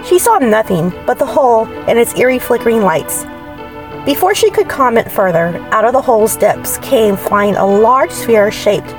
She 0.04 0.18
saw 0.18 0.38
nothing 0.38 0.90
but 1.06 1.18
the 1.18 1.26
hole 1.26 1.66
and 1.88 1.99
its 1.99 2.16
eerie 2.16 2.38
flickering 2.38 2.82
lights. 2.82 3.25
Before 4.04 4.35
she 4.35 4.50
could 4.50 4.68
comment 4.68 5.11
further, 5.11 5.56
out 5.71 5.85
of 5.85 5.92
the 5.92 6.02
hole's 6.02 6.37
depths 6.37 6.78
came 6.78 7.16
flying 7.16 7.56
a 7.56 7.66
large 7.66 8.11
sphere 8.11 8.50
shaped 8.50 8.90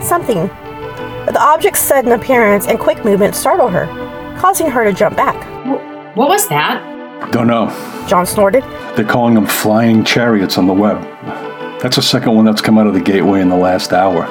something 0.00 0.48
the 1.32 1.40
object's 1.42 1.80
sudden 1.80 2.12
appearance 2.12 2.66
and 2.66 2.78
quick 2.78 3.04
movement 3.04 3.34
startled 3.34 3.72
her, 3.72 3.86
causing 4.38 4.70
her 4.70 4.84
to 4.84 4.92
jump 4.92 5.16
back. 5.16 5.36
What 6.16 6.28
was 6.28 6.48
that? 6.48 7.30
Don't 7.32 7.46
know. 7.46 7.66
John 8.08 8.24
snorted. 8.24 8.62
They're 8.96 9.04
calling 9.04 9.34
them 9.34 9.46
flying 9.46 10.04
chariots 10.04 10.56
on 10.56 10.66
the 10.66 10.72
web. 10.72 11.02
That's 11.82 11.96
the 11.96 12.02
second 12.02 12.34
one 12.34 12.44
that's 12.46 12.62
come 12.62 12.78
out 12.78 12.86
of 12.86 12.94
the 12.94 13.00
gateway 13.00 13.42
in 13.42 13.50
the 13.50 13.56
last 13.56 13.92
hour. 13.92 14.26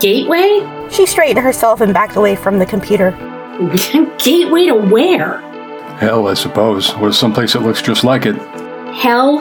Gateway? 0.00 0.88
She 0.90 1.06
straightened 1.06 1.38
herself 1.38 1.80
and 1.80 1.94
backed 1.94 2.16
away 2.16 2.34
from 2.34 2.58
the 2.58 2.66
computer. 2.66 3.10
gateway 4.18 4.66
to 4.66 4.74
where? 4.74 5.40
Hell, 5.98 6.28
I 6.28 6.34
suppose, 6.34 6.92
or 6.94 7.12
someplace 7.12 7.54
that 7.54 7.62
looks 7.62 7.80
just 7.80 8.04
like 8.04 8.26
it. 8.26 8.36
Hell? 8.94 9.38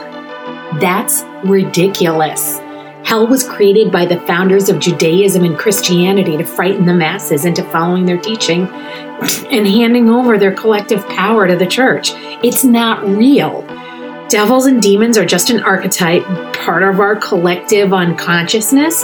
That's 0.79 1.23
ridiculous. 1.43 2.59
Hell 3.03 3.27
was 3.27 3.47
created 3.47 3.91
by 3.91 4.05
the 4.05 4.19
founders 4.21 4.67
of 4.67 4.79
Judaism 4.79 5.43
and 5.43 5.57
Christianity 5.57 6.37
to 6.37 6.43
frighten 6.43 6.85
the 6.85 6.93
masses 6.93 7.45
into 7.45 7.63
following 7.65 8.05
their 8.05 8.17
teaching 8.17 8.67
and 8.67 9.67
handing 9.67 10.09
over 10.09 10.37
their 10.37 10.53
collective 10.53 11.07
power 11.09 11.47
to 11.47 11.55
the 11.55 11.67
church. 11.67 12.11
It's 12.43 12.63
not 12.63 13.05
real. 13.05 13.61
Devils 14.27 14.65
and 14.65 14.81
demons 14.81 15.19
are 15.19 15.25
just 15.25 15.51
an 15.51 15.61
archetype, 15.61 16.23
part 16.55 16.81
of 16.81 16.99
our 16.99 17.15
collective 17.15 17.93
unconsciousness. 17.93 19.03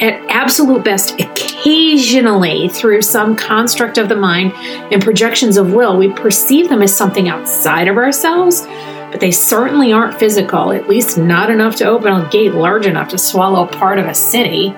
At 0.00 0.14
absolute 0.30 0.84
best, 0.84 1.20
occasionally, 1.20 2.68
through 2.68 3.02
some 3.02 3.36
construct 3.36 3.98
of 3.98 4.08
the 4.08 4.16
mind 4.16 4.52
and 4.92 5.02
projections 5.02 5.56
of 5.56 5.74
will, 5.74 5.96
we 5.96 6.10
perceive 6.10 6.68
them 6.68 6.82
as 6.82 6.96
something 6.96 7.28
outside 7.28 7.86
of 7.86 7.96
ourselves 7.96 8.66
but 9.10 9.20
they 9.20 9.30
certainly 9.30 9.92
aren't 9.92 10.18
physical, 10.18 10.72
at 10.72 10.88
least 10.88 11.18
not 11.18 11.50
enough 11.50 11.76
to 11.76 11.84
open 11.84 12.12
a 12.12 12.28
gate 12.30 12.54
large 12.54 12.86
enough 12.86 13.08
to 13.08 13.18
swallow 13.18 13.66
part 13.66 13.98
of 13.98 14.06
a 14.06 14.14
city. 14.14 14.74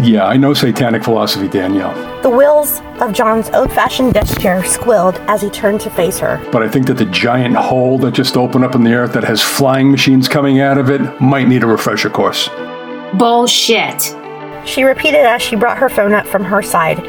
Yeah, 0.00 0.24
I 0.24 0.38
know 0.38 0.54
satanic 0.54 1.04
philosophy, 1.04 1.48
Danielle. 1.48 1.92
The 2.22 2.30
wheels 2.30 2.80
of 3.00 3.12
John's 3.12 3.50
old 3.50 3.70
fashioned 3.72 4.14
desk 4.14 4.40
chair 4.40 4.64
squealed 4.64 5.16
as 5.26 5.42
he 5.42 5.50
turned 5.50 5.80
to 5.82 5.90
face 5.90 6.18
her. 6.18 6.40
But 6.50 6.62
I 6.62 6.68
think 6.68 6.86
that 6.86 6.94
the 6.94 7.04
giant 7.06 7.56
hole 7.56 7.98
that 7.98 8.14
just 8.14 8.36
opened 8.36 8.64
up 8.64 8.74
in 8.74 8.84
the 8.84 8.94
earth 8.94 9.12
that 9.12 9.24
has 9.24 9.42
flying 9.42 9.90
machines 9.90 10.28
coming 10.28 10.60
out 10.60 10.78
of 10.78 10.88
it 10.88 11.20
might 11.20 11.48
need 11.48 11.62
a 11.62 11.66
refresher 11.66 12.08
course. 12.08 12.48
Bullshit. 13.14 14.21
She 14.64 14.84
repeated 14.84 15.20
as 15.20 15.42
she 15.42 15.56
brought 15.56 15.78
her 15.78 15.88
phone 15.88 16.12
up 16.12 16.26
from 16.26 16.44
her 16.44 16.62
side 16.62 17.00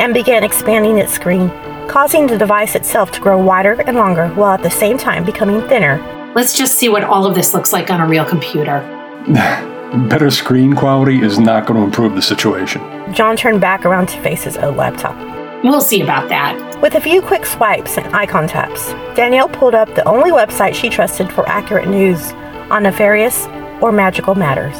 and 0.00 0.14
began 0.14 0.44
expanding 0.44 0.98
its 0.98 1.12
screen 1.12 1.50
causing 1.88 2.26
the 2.26 2.38
device 2.38 2.74
itself 2.74 3.10
to 3.12 3.20
grow 3.20 3.38
wider 3.38 3.80
and 3.82 3.96
longer 3.96 4.28
while 4.28 4.52
at 4.52 4.62
the 4.62 4.70
same 4.70 4.96
time 4.96 5.24
becoming 5.24 5.60
thinner. 5.68 6.00
Let's 6.34 6.56
just 6.56 6.78
see 6.78 6.88
what 6.88 7.04
all 7.04 7.26
of 7.26 7.34
this 7.34 7.52
looks 7.52 7.72
like 7.72 7.90
on 7.90 8.00
a 8.00 8.06
real 8.06 8.24
computer. 8.24 8.80
Better 10.08 10.30
screen 10.30 10.74
quality 10.74 11.20
is 11.20 11.38
not 11.38 11.66
going 11.66 11.78
to 11.78 11.84
improve 11.84 12.14
the 12.14 12.22
situation. 12.22 12.80
John 13.12 13.36
turned 13.36 13.60
back 13.60 13.84
around 13.84 14.08
to 14.08 14.20
face 14.22 14.44
his 14.44 14.56
old 14.56 14.76
laptop. 14.76 15.14
We'll 15.62 15.82
see 15.82 16.00
about 16.00 16.30
that. 16.30 16.80
With 16.80 16.94
a 16.94 17.00
few 17.00 17.20
quick 17.20 17.44
swipes 17.44 17.98
and 17.98 18.06
icon 18.16 18.48
taps, 18.48 18.92
Danielle 19.14 19.50
pulled 19.50 19.74
up 19.74 19.94
the 19.94 20.08
only 20.08 20.30
website 20.30 20.74
she 20.74 20.88
trusted 20.88 21.30
for 21.30 21.46
accurate 21.46 21.88
news 21.88 22.32
on 22.70 22.84
nefarious 22.84 23.46
or 23.82 23.92
magical 23.92 24.34
matters. 24.34 24.78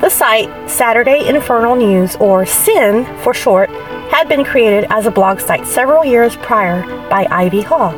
The 0.00 0.10
site, 0.10 0.50
Saturday 0.68 1.26
Infernal 1.26 1.76
News, 1.76 2.16
or 2.16 2.44
SIN 2.44 3.04
for 3.22 3.32
short, 3.32 3.70
had 4.10 4.28
been 4.28 4.44
created 4.44 4.86
as 4.90 5.06
a 5.06 5.10
blog 5.10 5.40
site 5.40 5.66
several 5.66 6.04
years 6.04 6.36
prior 6.36 6.82
by 7.08 7.26
Ivy 7.30 7.62
Hall, 7.62 7.94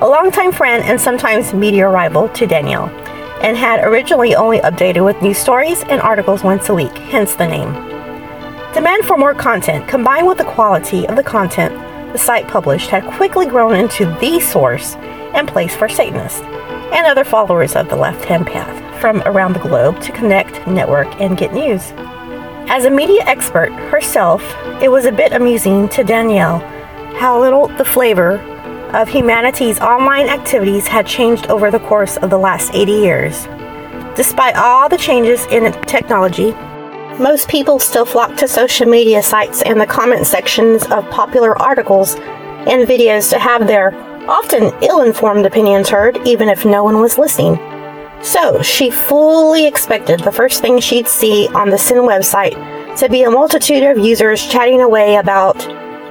a 0.00 0.08
longtime 0.08 0.52
friend 0.52 0.82
and 0.84 0.98
sometimes 0.98 1.52
media 1.52 1.88
rival 1.88 2.28
to 2.30 2.46
Danielle, 2.46 2.88
and 3.42 3.56
had 3.56 3.84
originally 3.84 4.34
only 4.34 4.58
updated 4.60 5.04
with 5.04 5.20
news 5.20 5.38
stories 5.38 5.82
and 5.82 6.00
articles 6.00 6.42
once 6.42 6.68
a 6.68 6.74
week, 6.74 6.96
hence 6.96 7.34
the 7.34 7.46
name. 7.46 7.72
Demand 8.72 9.04
for 9.04 9.18
more 9.18 9.34
content, 9.34 9.86
combined 9.88 10.26
with 10.26 10.38
the 10.38 10.44
quality 10.44 11.06
of 11.08 11.16
the 11.16 11.22
content 11.22 11.74
the 12.12 12.18
site 12.18 12.48
published, 12.48 12.90
had 12.90 13.04
quickly 13.04 13.46
grown 13.46 13.74
into 13.74 14.06
the 14.20 14.40
source 14.40 14.94
and 15.34 15.46
place 15.46 15.74
for 15.74 15.88
Satanists 15.88 16.40
and 16.40 17.06
other 17.06 17.24
followers 17.24 17.76
of 17.76 17.88
the 17.88 17.96
left 17.96 18.24
hand 18.24 18.46
path 18.46 18.89
from 19.00 19.22
around 19.22 19.54
the 19.54 19.60
globe 19.60 20.00
to 20.02 20.12
connect, 20.12 20.66
network, 20.66 21.08
and 21.20 21.38
get 21.38 21.52
news. 21.54 21.92
As 22.68 22.84
a 22.84 22.90
media 22.90 23.22
expert 23.24 23.72
herself, 23.90 24.42
it 24.82 24.90
was 24.90 25.06
a 25.06 25.12
bit 25.12 25.32
amusing 25.32 25.88
to 25.88 26.04
Danielle 26.04 26.60
how 27.16 27.40
little 27.40 27.68
the 27.68 27.84
flavor 27.84 28.38
of 28.94 29.08
humanity's 29.08 29.80
online 29.80 30.28
activities 30.28 30.86
had 30.86 31.06
changed 31.06 31.46
over 31.46 31.70
the 31.70 31.80
course 31.80 32.16
of 32.18 32.30
the 32.30 32.38
last 32.38 32.72
80 32.74 32.92
years. 32.92 33.46
Despite 34.16 34.56
all 34.56 34.88
the 34.88 34.96
changes 34.96 35.46
in 35.46 35.72
technology, 35.82 36.52
most 37.20 37.48
people 37.48 37.78
still 37.78 38.06
flock 38.06 38.36
to 38.36 38.48
social 38.48 38.86
media 38.86 39.22
sites 39.22 39.62
and 39.62 39.80
the 39.80 39.86
comment 39.86 40.26
sections 40.26 40.84
of 40.86 41.08
popular 41.10 41.56
articles 41.60 42.14
and 42.16 42.88
videos 42.88 43.30
to 43.30 43.38
have 43.38 43.66
their 43.66 43.94
often 44.28 44.72
ill 44.82 45.02
informed 45.02 45.44
opinions 45.44 45.88
heard, 45.88 46.16
even 46.26 46.48
if 46.48 46.64
no 46.64 46.84
one 46.84 47.00
was 47.00 47.18
listening. 47.18 47.58
So, 48.22 48.60
she 48.60 48.90
fully 48.90 49.66
expected 49.66 50.20
the 50.20 50.32
first 50.32 50.60
thing 50.60 50.78
she'd 50.78 51.08
see 51.08 51.48
on 51.48 51.70
the 51.70 51.78
Sin 51.78 51.98
website 51.98 52.54
to 52.98 53.08
be 53.08 53.22
a 53.22 53.30
multitude 53.30 53.82
of 53.82 53.98
users 53.98 54.46
chatting 54.46 54.82
away 54.82 55.16
about 55.16 55.56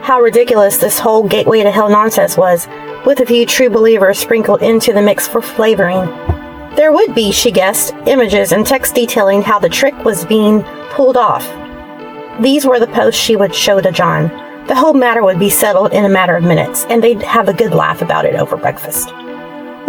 how 0.02 0.20
ridiculous 0.20 0.78
this 0.78 0.98
whole 0.98 1.28
gateway 1.28 1.62
to 1.62 1.70
hell 1.70 1.90
nonsense 1.90 2.36
was, 2.36 2.68
with 3.06 3.20
a 3.20 3.26
few 3.26 3.46
true 3.46 3.70
believers 3.70 4.18
sprinkled 4.18 4.64
into 4.64 4.92
the 4.92 5.02
mix 5.02 5.28
for 5.28 5.42
flavoring. 5.42 6.06
There 6.76 6.92
would 6.92 7.14
be, 7.14 7.32
she 7.32 7.52
guessed, 7.52 7.94
images 8.08 8.54
and 8.54 8.66
text 8.66 8.96
detailing 8.96 9.44
how 9.44 9.60
the 9.60 9.70
trick 9.70 9.96
was 10.04 10.26
being 10.26 10.64
pulled 10.92 11.18
off. 11.18 11.46
These 12.42 12.66
were 12.66 12.80
the 12.80 12.88
posts 12.88 13.22
she 13.22 13.36
would 13.36 13.54
show 13.54 13.82
to 13.82 13.92
John. 13.92 14.30
The 14.68 14.76
whole 14.76 14.94
matter 14.94 15.24
would 15.24 15.40
be 15.40 15.50
settled 15.50 15.94
in 15.94 16.06
a 16.06 16.10
matter 16.10 16.36
of 16.36 16.44
minutes, 16.44 16.86
and 16.86 17.04
they'd 17.04 17.22
have 17.22 17.50
a 17.50 17.54
good 17.54 17.74
laugh 17.74 18.02
about 18.02 18.26
it 18.26 18.36
over 18.36 18.58
breakfast. 18.58 19.10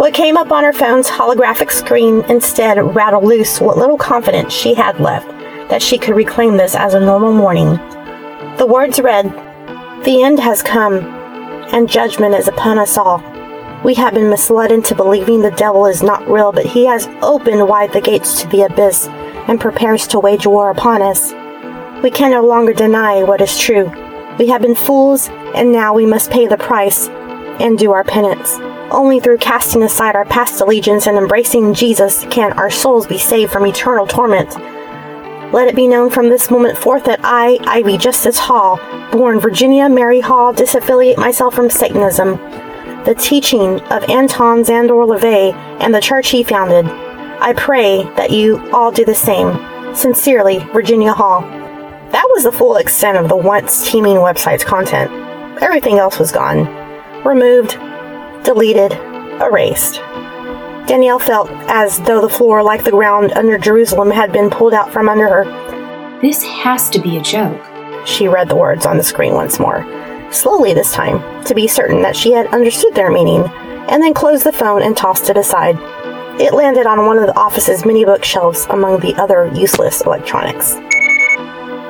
What 0.01 0.15
came 0.15 0.35
up 0.35 0.51
on 0.51 0.63
her 0.63 0.73
phone's 0.73 1.07
holographic 1.07 1.69
screen 1.69 2.21
instead 2.21 2.79
rattled 2.95 3.23
loose 3.23 3.61
what 3.61 3.77
little 3.77 3.99
confidence 3.99 4.51
she 4.51 4.73
had 4.73 4.99
left 4.99 5.29
that 5.69 5.83
she 5.83 5.99
could 5.99 6.15
reclaim 6.15 6.57
this 6.57 6.73
as 6.73 6.95
a 6.95 6.99
normal 6.99 7.31
morning. 7.31 7.75
The 8.57 8.65
words 8.67 8.99
read, 8.99 9.25
The 10.03 10.23
end 10.23 10.39
has 10.39 10.63
come, 10.63 11.05
and 11.71 11.87
judgment 11.87 12.33
is 12.33 12.47
upon 12.47 12.79
us 12.79 12.97
all. 12.97 13.19
We 13.83 13.93
have 13.93 14.15
been 14.15 14.31
misled 14.31 14.71
into 14.71 14.95
believing 14.95 15.43
the 15.43 15.51
devil 15.51 15.85
is 15.85 16.01
not 16.01 16.27
real, 16.27 16.51
but 16.51 16.65
he 16.65 16.87
has 16.87 17.07
opened 17.21 17.67
wide 17.67 17.93
the 17.93 18.01
gates 18.01 18.41
to 18.41 18.47
the 18.47 18.63
abyss 18.63 19.05
and 19.47 19.61
prepares 19.61 20.07
to 20.07 20.19
wage 20.19 20.47
war 20.47 20.71
upon 20.71 21.03
us. 21.03 21.31
We 22.01 22.09
can 22.09 22.31
no 22.31 22.43
longer 22.43 22.73
deny 22.73 23.21
what 23.21 23.39
is 23.39 23.55
true. 23.55 23.85
We 24.39 24.47
have 24.47 24.63
been 24.63 24.73
fools, 24.73 25.29
and 25.53 25.71
now 25.71 25.93
we 25.93 26.07
must 26.07 26.31
pay 26.31 26.47
the 26.47 26.57
price 26.57 27.07
and 27.59 27.77
do 27.77 27.91
our 27.91 28.03
penance. 28.03 28.57
Only 28.91 29.21
through 29.21 29.37
casting 29.37 29.83
aside 29.83 30.17
our 30.17 30.25
past 30.25 30.59
allegiance 30.59 31.07
and 31.07 31.17
embracing 31.17 31.73
Jesus 31.73 32.25
can 32.25 32.51
our 32.53 32.69
souls 32.69 33.07
be 33.07 33.17
saved 33.17 33.49
from 33.49 33.65
eternal 33.65 34.05
torment. 34.05 34.53
Let 35.53 35.69
it 35.69 35.77
be 35.77 35.87
known 35.87 36.09
from 36.09 36.27
this 36.27 36.51
moment 36.51 36.77
forth 36.77 37.05
that 37.05 37.21
I, 37.23 37.57
Ivy 37.61 37.97
Justice 37.97 38.37
Hall, 38.37 38.81
born 39.13 39.39
Virginia 39.39 39.87
Mary 39.87 40.19
Hall, 40.19 40.53
disaffiliate 40.53 41.17
myself 41.17 41.55
from 41.55 41.69
Satanism, 41.69 42.35
the 43.05 43.15
teaching 43.17 43.79
of 43.83 44.03
Anton 44.09 44.63
Szandor 44.63 45.07
LaVey, 45.07 45.53
and 45.79 45.95
the 45.95 46.01
church 46.01 46.29
he 46.29 46.43
founded. 46.43 46.85
I 46.85 47.53
pray 47.53 48.03
that 48.17 48.31
you 48.31 48.59
all 48.73 48.91
do 48.91 49.05
the 49.05 49.15
same. 49.15 49.95
Sincerely, 49.95 50.59
Virginia 50.73 51.13
Hall. 51.13 51.41
That 52.11 52.27
was 52.33 52.43
the 52.43 52.51
full 52.51 52.75
extent 52.75 53.17
of 53.17 53.29
the 53.29 53.37
once 53.37 53.89
teeming 53.89 54.17
website's 54.17 54.65
content. 54.65 55.11
Everything 55.61 55.97
else 55.97 56.19
was 56.19 56.33
gone. 56.33 56.67
Removed, 57.25 57.77
deleted, 58.43 58.93
erased. 59.41 59.95
Danielle 60.87 61.19
felt 61.19 61.49
as 61.67 61.99
though 62.01 62.21
the 62.21 62.29
floor, 62.29 62.63
like 62.63 62.83
the 62.83 62.91
ground 62.91 63.31
under 63.33 63.57
Jerusalem, 63.57 64.11
had 64.11 64.31
been 64.31 64.49
pulled 64.49 64.73
out 64.73 64.91
from 64.91 65.07
under 65.07 65.27
her. 65.27 66.19
This 66.21 66.43
has 66.43 66.89
to 66.89 66.99
be 66.99 67.17
a 67.17 67.21
joke. 67.21 67.61
She 68.05 68.27
read 68.27 68.49
the 68.49 68.55
words 68.55 68.85
on 68.85 68.97
the 68.97 69.03
screen 69.03 69.33
once 69.33 69.59
more, 69.59 69.85
slowly 70.31 70.73
this 70.73 70.91
time, 70.91 71.43
to 71.45 71.53
be 71.53 71.67
certain 71.67 72.01
that 72.01 72.15
she 72.15 72.31
had 72.31 72.47
understood 72.47 72.95
their 72.95 73.11
meaning, 73.11 73.43
and 73.89 74.01
then 74.01 74.13
closed 74.13 74.43
the 74.43 74.51
phone 74.51 74.81
and 74.81 74.97
tossed 74.97 75.29
it 75.29 75.37
aside. 75.37 75.77
It 76.39 76.53
landed 76.53 76.87
on 76.87 77.05
one 77.05 77.19
of 77.19 77.27
the 77.27 77.37
office's 77.37 77.85
many 77.85 78.05
bookshelves 78.05 78.65
among 78.69 78.99
the 78.99 79.15
other 79.15 79.51
useless 79.53 80.01
electronics. 80.01 80.73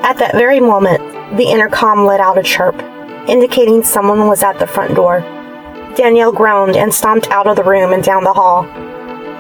At 0.04 0.18
that 0.18 0.34
very 0.34 0.60
moment, 0.60 1.38
the 1.38 1.50
intercom 1.50 2.06
let 2.06 2.20
out 2.20 2.38
a 2.38 2.44
chirp, 2.44 2.76
indicating 3.30 3.84
someone 3.84 4.28
was 4.28 4.44
at 4.44 4.60
the 4.60 4.68
front 4.68 4.96
door. 4.96 5.22
Danielle 5.96 6.32
groaned 6.32 6.78
and 6.78 6.94
stomped 6.94 7.30
out 7.30 7.48
of 7.48 7.56
the 7.56 7.64
room 7.64 7.92
and 7.92 8.04
down 8.04 8.24
the 8.24 8.34
hall. 8.34 8.64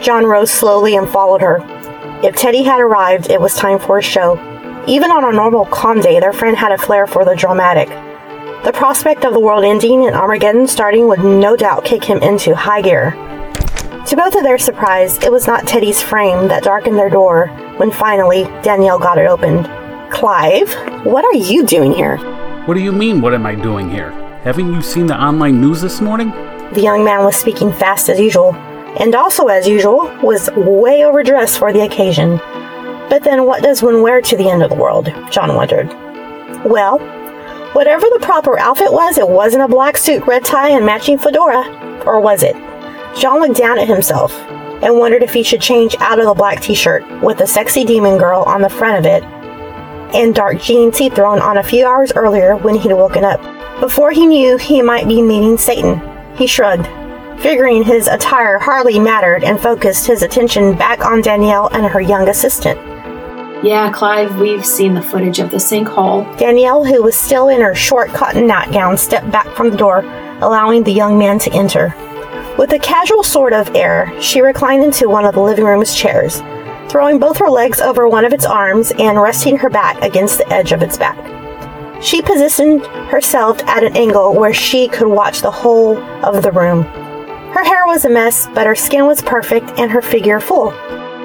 John 0.01 0.25
rose 0.25 0.51
slowly 0.51 0.95
and 0.95 1.07
followed 1.07 1.41
her. 1.41 1.59
If 2.23 2.35
Teddy 2.35 2.63
had 2.63 2.81
arrived, 2.81 3.29
it 3.29 3.39
was 3.39 3.55
time 3.55 3.79
for 3.79 3.97
a 3.97 4.03
show. 4.03 4.33
Even 4.87 5.11
on 5.11 5.23
a 5.23 5.35
normal 5.35 5.65
calm 5.65 6.01
day, 6.01 6.19
their 6.19 6.33
friend 6.33 6.57
had 6.57 6.71
a 6.71 6.77
flair 6.77 7.07
for 7.07 7.23
the 7.23 7.35
dramatic. 7.35 7.87
The 8.65 8.73
prospect 8.73 9.25
of 9.25 9.33
the 9.33 9.39
world 9.39 9.63
ending 9.63 10.05
and 10.05 10.15
Armageddon 10.15 10.67
starting 10.67 11.07
would 11.07 11.23
no 11.23 11.55
doubt 11.55 11.85
kick 11.85 12.03
him 12.03 12.17
into 12.19 12.55
high 12.55 12.81
gear. 12.81 13.11
To 14.07 14.15
both 14.15 14.35
of 14.35 14.43
their 14.43 14.57
surprise, 14.57 15.17
it 15.23 15.31
was 15.31 15.47
not 15.47 15.67
Teddy's 15.67 16.01
frame 16.01 16.47
that 16.47 16.63
darkened 16.63 16.97
their 16.97 17.09
door 17.09 17.47
when 17.77 17.91
finally 17.91 18.43
Danielle 18.61 18.99
got 18.99 19.17
it 19.17 19.27
opened. 19.27 19.65
Clive, 20.11 20.73
what 21.05 21.23
are 21.23 21.35
you 21.35 21.65
doing 21.65 21.93
here? 21.93 22.17
What 22.65 22.73
do 22.73 22.81
you 22.81 22.91
mean, 22.91 23.21
what 23.21 23.33
am 23.33 23.45
I 23.45 23.55
doing 23.55 23.89
here? 23.89 24.30
Haven't 24.43 24.73
you 24.73 24.81
seen 24.81 25.05
the 25.05 25.23
online 25.23 25.61
news 25.61 25.81
this 25.81 26.01
morning? 26.01 26.31
The 26.73 26.81
young 26.81 27.05
man 27.05 27.23
was 27.23 27.35
speaking 27.35 27.71
fast 27.71 28.09
as 28.09 28.19
usual, 28.19 28.55
and 28.99 29.13
also 29.13 29.45
as 29.49 29.67
usual, 29.67 30.11
was 30.23 30.49
way 30.55 31.05
overdressed 31.05 31.59
for 31.59 31.71
the 31.71 31.81
occasion. 31.81 32.37
But 33.07 33.23
then 33.23 33.45
what 33.45 33.61
does 33.61 33.83
one 33.83 34.01
wear 34.01 34.19
to 34.19 34.35
the 34.35 34.49
end 34.49 34.63
of 34.63 34.71
the 34.71 34.75
world? 34.75 35.13
John 35.29 35.55
wondered. 35.55 35.89
Well, 36.65 36.97
whatever 37.73 38.07
the 38.11 38.19
proper 38.19 38.57
outfit 38.57 38.91
was, 38.91 39.19
it 39.19 39.29
wasn't 39.29 39.61
a 39.61 39.67
black 39.67 39.95
suit, 39.95 40.25
red 40.25 40.43
tie, 40.43 40.69
and 40.69 40.87
matching 40.87 41.19
fedora. 41.19 42.03
Or 42.07 42.19
was 42.19 42.41
it? 42.41 42.55
John 43.15 43.41
looked 43.41 43.59
down 43.59 43.77
at 43.77 43.87
himself 43.87 44.33
and 44.81 44.97
wondered 44.97 45.21
if 45.21 45.33
he 45.33 45.43
should 45.43 45.61
change 45.61 45.95
out 45.99 46.17
of 46.17 46.25
the 46.25 46.33
black 46.33 46.61
t 46.61 46.73
shirt 46.73 47.03
with 47.21 47.37
the 47.37 47.45
sexy 47.45 47.83
demon 47.83 48.17
girl 48.17 48.41
on 48.47 48.63
the 48.63 48.69
front 48.69 48.97
of 48.97 49.05
it 49.05 49.23
and 50.15 50.35
dark 50.35 50.59
jeans 50.59 50.97
he'd 50.97 51.13
thrown 51.13 51.39
on 51.39 51.57
a 51.57 51.63
few 51.63 51.85
hours 51.85 52.11
earlier 52.15 52.55
when 52.57 52.73
he'd 52.73 52.91
woken 52.91 53.23
up. 53.23 53.39
Before 53.81 54.11
he 54.11 54.27
knew 54.27 54.57
he 54.57 54.83
might 54.83 55.07
be 55.07 55.23
meeting 55.23 55.57
Satan, 55.57 55.99
he 56.35 56.45
shrugged, 56.45 56.85
figuring 57.41 57.83
his 57.83 58.07
attire 58.07 58.59
hardly 58.59 58.99
mattered 58.99 59.43
and 59.43 59.59
focused 59.59 60.05
his 60.05 60.21
attention 60.21 60.77
back 60.77 61.03
on 61.03 61.21
Danielle 61.21 61.67
and 61.69 61.87
her 61.87 61.99
young 61.99 62.29
assistant. 62.29 62.79
Yeah, 63.65 63.91
Clive, 63.91 64.39
we've 64.39 64.63
seen 64.63 64.93
the 64.93 65.01
footage 65.01 65.39
of 65.39 65.49
the 65.49 65.57
sinkhole. 65.57 66.37
Danielle, 66.37 66.85
who 66.85 67.01
was 67.01 67.15
still 67.15 67.49
in 67.49 67.59
her 67.61 67.73
short 67.73 68.09
cotton 68.09 68.45
nightgown, 68.45 68.97
stepped 68.97 69.31
back 69.31 69.47
from 69.55 69.71
the 69.71 69.77
door, 69.77 70.01
allowing 70.41 70.83
the 70.83 70.93
young 70.93 71.17
man 71.17 71.39
to 71.39 71.51
enter. 71.51 71.91
With 72.59 72.73
a 72.73 72.79
casual 72.79 73.23
sort 73.23 73.51
of 73.51 73.75
air, 73.75 74.13
she 74.21 74.41
reclined 74.41 74.83
into 74.83 75.09
one 75.09 75.25
of 75.25 75.33
the 75.33 75.41
living 75.41 75.65
room's 75.65 75.95
chairs, 75.95 76.43
throwing 76.87 77.17
both 77.17 77.37
her 77.37 77.49
legs 77.49 77.81
over 77.81 78.07
one 78.07 78.25
of 78.25 78.33
its 78.33 78.45
arms 78.45 78.91
and 78.99 79.19
resting 79.19 79.57
her 79.57 79.71
back 79.71 79.99
against 80.03 80.37
the 80.37 80.47
edge 80.53 80.71
of 80.71 80.83
its 80.83 80.99
back. 80.99 81.40
She 82.01 82.21
positioned 82.21 82.85
herself 82.85 83.61
at 83.63 83.83
an 83.83 83.95
angle 83.95 84.33
where 84.33 84.53
she 84.53 84.87
could 84.87 85.07
watch 85.07 85.41
the 85.41 85.51
whole 85.51 85.97
of 86.25 86.41
the 86.41 86.51
room. 86.51 86.83
Her 86.83 87.63
hair 87.63 87.85
was 87.85 88.05
a 88.05 88.09
mess, 88.09 88.47
but 88.55 88.65
her 88.65 88.75
skin 88.75 89.05
was 89.05 89.21
perfect 89.21 89.69
and 89.77 89.91
her 89.91 90.01
figure 90.01 90.39
full. 90.39 90.71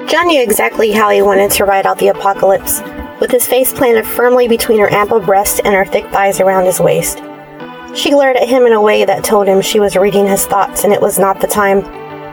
John 0.07 0.27
knew 0.27 0.41
exactly 0.41 0.91
how 0.91 1.09
he 1.09 1.21
wanted 1.21 1.51
to 1.51 1.65
ride 1.65 1.87
out 1.87 1.97
the 1.97 2.09
apocalypse, 2.09 2.81
with 3.19 3.31
his 3.31 3.47
face 3.47 3.73
planted 3.73 4.05
firmly 4.05 4.47
between 4.47 4.79
her 4.79 4.91
ample 4.91 5.19
breast 5.19 5.61
and 5.65 5.73
her 5.73 5.85
thick 5.85 6.05
thighs 6.11 6.39
around 6.39 6.65
his 6.65 6.79
waist. 6.79 7.21
She 7.95 8.11
glared 8.11 8.37
at 8.37 8.47
him 8.47 8.67
in 8.67 8.73
a 8.73 8.81
way 8.81 9.03
that 9.03 9.23
told 9.23 9.47
him 9.47 9.61
she 9.61 9.79
was 9.79 9.95
reading 9.95 10.27
his 10.27 10.45
thoughts 10.45 10.83
and 10.83 10.93
it 10.93 11.01
was 11.01 11.17
not 11.17 11.41
the 11.41 11.47
time, 11.47 11.81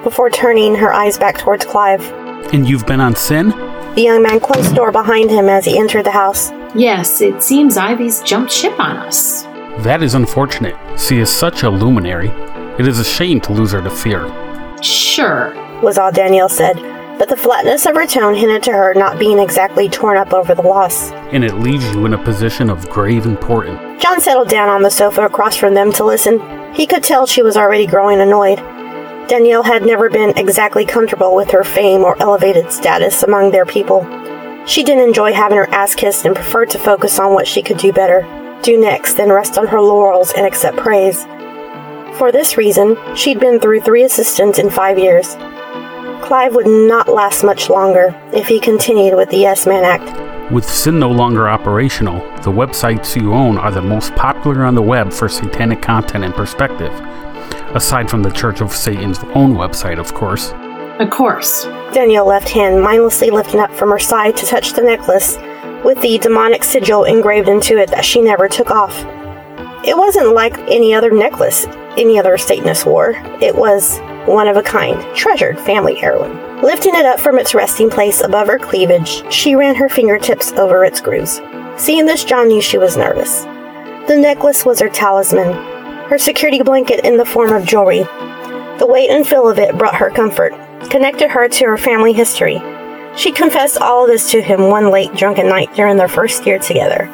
before 0.03 0.29
turning 0.29 0.75
her 0.75 0.93
eyes 0.93 1.17
back 1.17 1.39
towards 1.39 1.65
Clive. 1.65 2.05
And 2.53 2.69
you've 2.69 2.87
been 2.87 3.01
on 3.01 3.17
Sin? 3.17 3.49
The 3.95 4.03
young 4.03 4.23
man 4.23 4.39
closed 4.39 4.71
the 4.71 4.75
door 4.75 4.93
behind 4.93 5.31
him 5.31 5.49
as 5.49 5.65
he 5.65 5.79
entered 5.79 6.05
the 6.05 6.11
house. 6.11 6.51
Yes, 6.77 7.21
it 7.21 7.41
seems 7.41 7.77
Ivy's 7.77 8.21
jumped 8.23 8.51
ship 8.51 8.79
on 8.81 8.97
us. 8.97 9.45
That 9.85 10.03
is 10.03 10.15
unfortunate. 10.15 10.75
She 10.99 11.19
is 11.19 11.31
such 11.31 11.63
a 11.63 11.71
luminary. 11.71 12.31
It 12.81 12.89
is 12.89 12.99
a 12.99 13.05
shame 13.05 13.41
to 13.43 13.53
lose 13.53 13.71
her 13.71 13.81
to 13.81 13.91
fear. 13.91 14.27
Sure. 14.83 15.55
was 15.83 15.99
all 15.99 16.11
Danielle 16.11 16.49
said, 16.49 16.75
but 17.17 17.29
the 17.29 17.37
flatness 17.37 17.87
of 17.87 17.95
her 17.95 18.09
tone 18.09 18.35
hinted 18.35 18.65
to 18.65 18.73
her 18.73 18.93
not 18.95 19.21
being 19.21 19.39
exactly 19.39 19.89
torn 19.89 20.17
up 20.17 20.33
over 20.33 20.53
the 20.53 20.63
loss. 20.63 21.13
And 21.33 21.45
it 21.45 21.55
leaves 21.55 21.85
you 21.95 22.07
in 22.07 22.15
a 22.15 22.25
position 22.25 22.69
of 22.71 22.91
grave 22.91 23.25
importance. 23.25 24.03
John 24.03 24.21
settled 24.21 24.49
down 24.49 24.69
on 24.69 24.83
the 24.83 24.91
sofa 24.91 25.27
across 25.27 25.57
from 25.57 25.75
them 25.75 25.93
to 25.93 26.05
listen. 26.05 26.41
He 26.75 26.89
could 26.89 27.05
tell 27.05 27.25
she 27.25 27.43
was 27.43 27.57
already 27.57 27.87
growing 27.87 28.21
annoyed. 28.21 28.59
Danielle 29.29 29.63
had 29.63 29.87
never 29.87 30.11
been 30.11 30.37
exactly 30.37 30.85
comfortable 30.85 31.37
with 31.37 31.53
her 31.53 31.63
fame 31.63 32.03
or 32.03 32.21
elevated 32.21 32.73
status 32.73 33.23
among 33.23 33.53
their 33.53 33.65
people. 33.65 34.03
She 34.67 34.83
didn't 34.83 35.05
enjoy 35.05 35.35
having 35.35 35.59
her 35.59 35.69
ass 35.69 35.95
kissed 35.95 36.25
and 36.25 36.35
preferred 36.35 36.71
to 36.71 36.79
focus 36.79 37.19
on 37.19 37.35
what 37.35 37.47
she 37.47 37.63
could 37.63 37.77
do 37.77 37.93
better, 37.93 38.23
do 38.63 38.81
next, 38.81 39.15
than 39.15 39.31
rest 39.31 39.59
on 39.59 39.67
her 39.67 39.81
laurels 39.81 40.33
and 40.33 40.47
accept 40.47 40.79
praise. 40.79 41.25
For 42.17 42.33
this 42.33 42.57
reason, 42.57 42.97
she'd 43.15 43.41
been 43.41 43.61
through 43.61 43.81
three 43.81 44.05
assistants 44.05 44.59
in 44.59 44.71
five 44.71 44.99
years. 44.99 45.35
Clive 46.25 46.55
would 46.55 46.67
not 46.67 47.09
last 47.09 47.45
much 47.45 47.69
longer 47.69 48.19
if 48.33 48.47
he 48.47 48.59
continued 48.59 49.17
with 49.17 49.29
the 49.29 49.37
Yes 49.37 49.67
Man 49.67 49.85
Act. 49.85 50.51
With 50.51 50.65
Sin 50.65 50.99
no 50.99 51.11
longer 51.11 51.47
operational, 51.47 52.21
the 52.43 52.51
websites 52.51 53.21
you 53.21 53.35
own 53.35 53.59
are 53.59 53.71
the 53.71 53.83
most 53.83 54.15
popular 54.15 54.65
on 54.65 54.75
the 54.75 54.83
web 54.83 55.13
for 55.13 55.29
satanic 55.29 55.83
content 55.83 56.25
and 56.25 56.35
perspective. 56.35 56.93
Aside 57.75 58.09
from 58.09 58.23
the 58.23 58.31
Church 58.31 58.63
of 58.63 58.73
Satan's 58.73 59.19
own 59.35 59.55
website, 59.55 59.99
of 59.99 60.15
course. 60.15 60.55
Of 61.01 61.11
course. 61.11 61.65
Danielle 61.93 62.27
left 62.27 62.49
hand 62.49 62.83
mindlessly 62.83 63.31
lifting 63.31 63.61
up 63.61 63.73
from 63.73 63.91
her 63.91 63.99
side 63.99 64.37
to 64.37 64.47
touch 64.47 64.73
the 64.73 64.83
necklace 64.83 65.37
with 65.85 66.01
the 66.01 66.19
demonic 66.19 66.65
sigil 66.65 67.05
engraved 67.05 67.49
into 67.49 67.79
it 67.79 67.91
that 67.91 68.05
she 68.05 68.21
never 68.21 68.49
took 68.49 68.71
off. 68.71 68.97
It 69.85 69.97
wasn't 69.97 70.35
like 70.35 70.57
any 70.71 70.95
other 70.95 71.11
necklace 71.11 71.67
any 71.97 72.19
other 72.19 72.37
Satanist 72.39 72.87
wore. 72.87 73.13
It 73.41 73.55
was 73.55 73.99
one 74.27 74.49
of 74.49 74.57
a 74.57 74.63
kind, 74.63 75.01
treasured 75.15 75.59
family 75.61 76.03
heirloom. 76.03 76.63
Lifting 76.63 76.95
it 76.95 77.05
up 77.05 77.21
from 77.21 77.39
its 77.39 77.55
resting 77.55 77.91
place 77.91 78.21
above 78.21 78.49
her 78.49 78.59
cleavage, 78.59 79.31
she 79.33 79.55
ran 79.55 79.75
her 79.75 79.89
fingertips 79.89 80.53
over 80.53 80.85
its 80.85 81.01
grooves. 81.01 81.41
Seeing 81.77 82.07
this, 82.07 82.25
John 82.25 82.49
knew 82.49 82.61
she 82.61 82.79
was 82.79 82.97
nervous. 82.97 83.43
The 84.07 84.17
necklace 84.19 84.65
was 84.65 84.81
her 84.81 84.89
talisman, 84.89 85.53
her 86.09 86.19
security 86.19 86.63
blanket 86.63 87.05
in 87.05 87.17
the 87.17 87.25
form 87.25 87.53
of 87.53 87.67
jewelry. 87.67 88.03
The 88.79 88.87
weight 88.89 89.11
and 89.11 89.27
feel 89.27 89.49
of 89.49 89.59
it 89.59 89.77
brought 89.79 89.97
her 89.97 90.11
comfort, 90.11 90.53
connected 90.91 91.31
her 91.31 91.49
to 91.49 91.65
her 91.67 91.79
family 91.79 92.13
history. 92.13 92.61
She 93.17 93.31
confessed 93.31 93.79
all 93.79 94.05
of 94.05 94.11
this 94.11 94.31
to 94.33 94.43
him 94.43 94.69
one 94.69 94.91
late 94.91 95.15
drunken 95.15 95.49
night 95.49 95.73
during 95.75 95.97
their 95.97 96.09
first 96.09 96.47
year 96.47 96.59
together. 96.59 97.09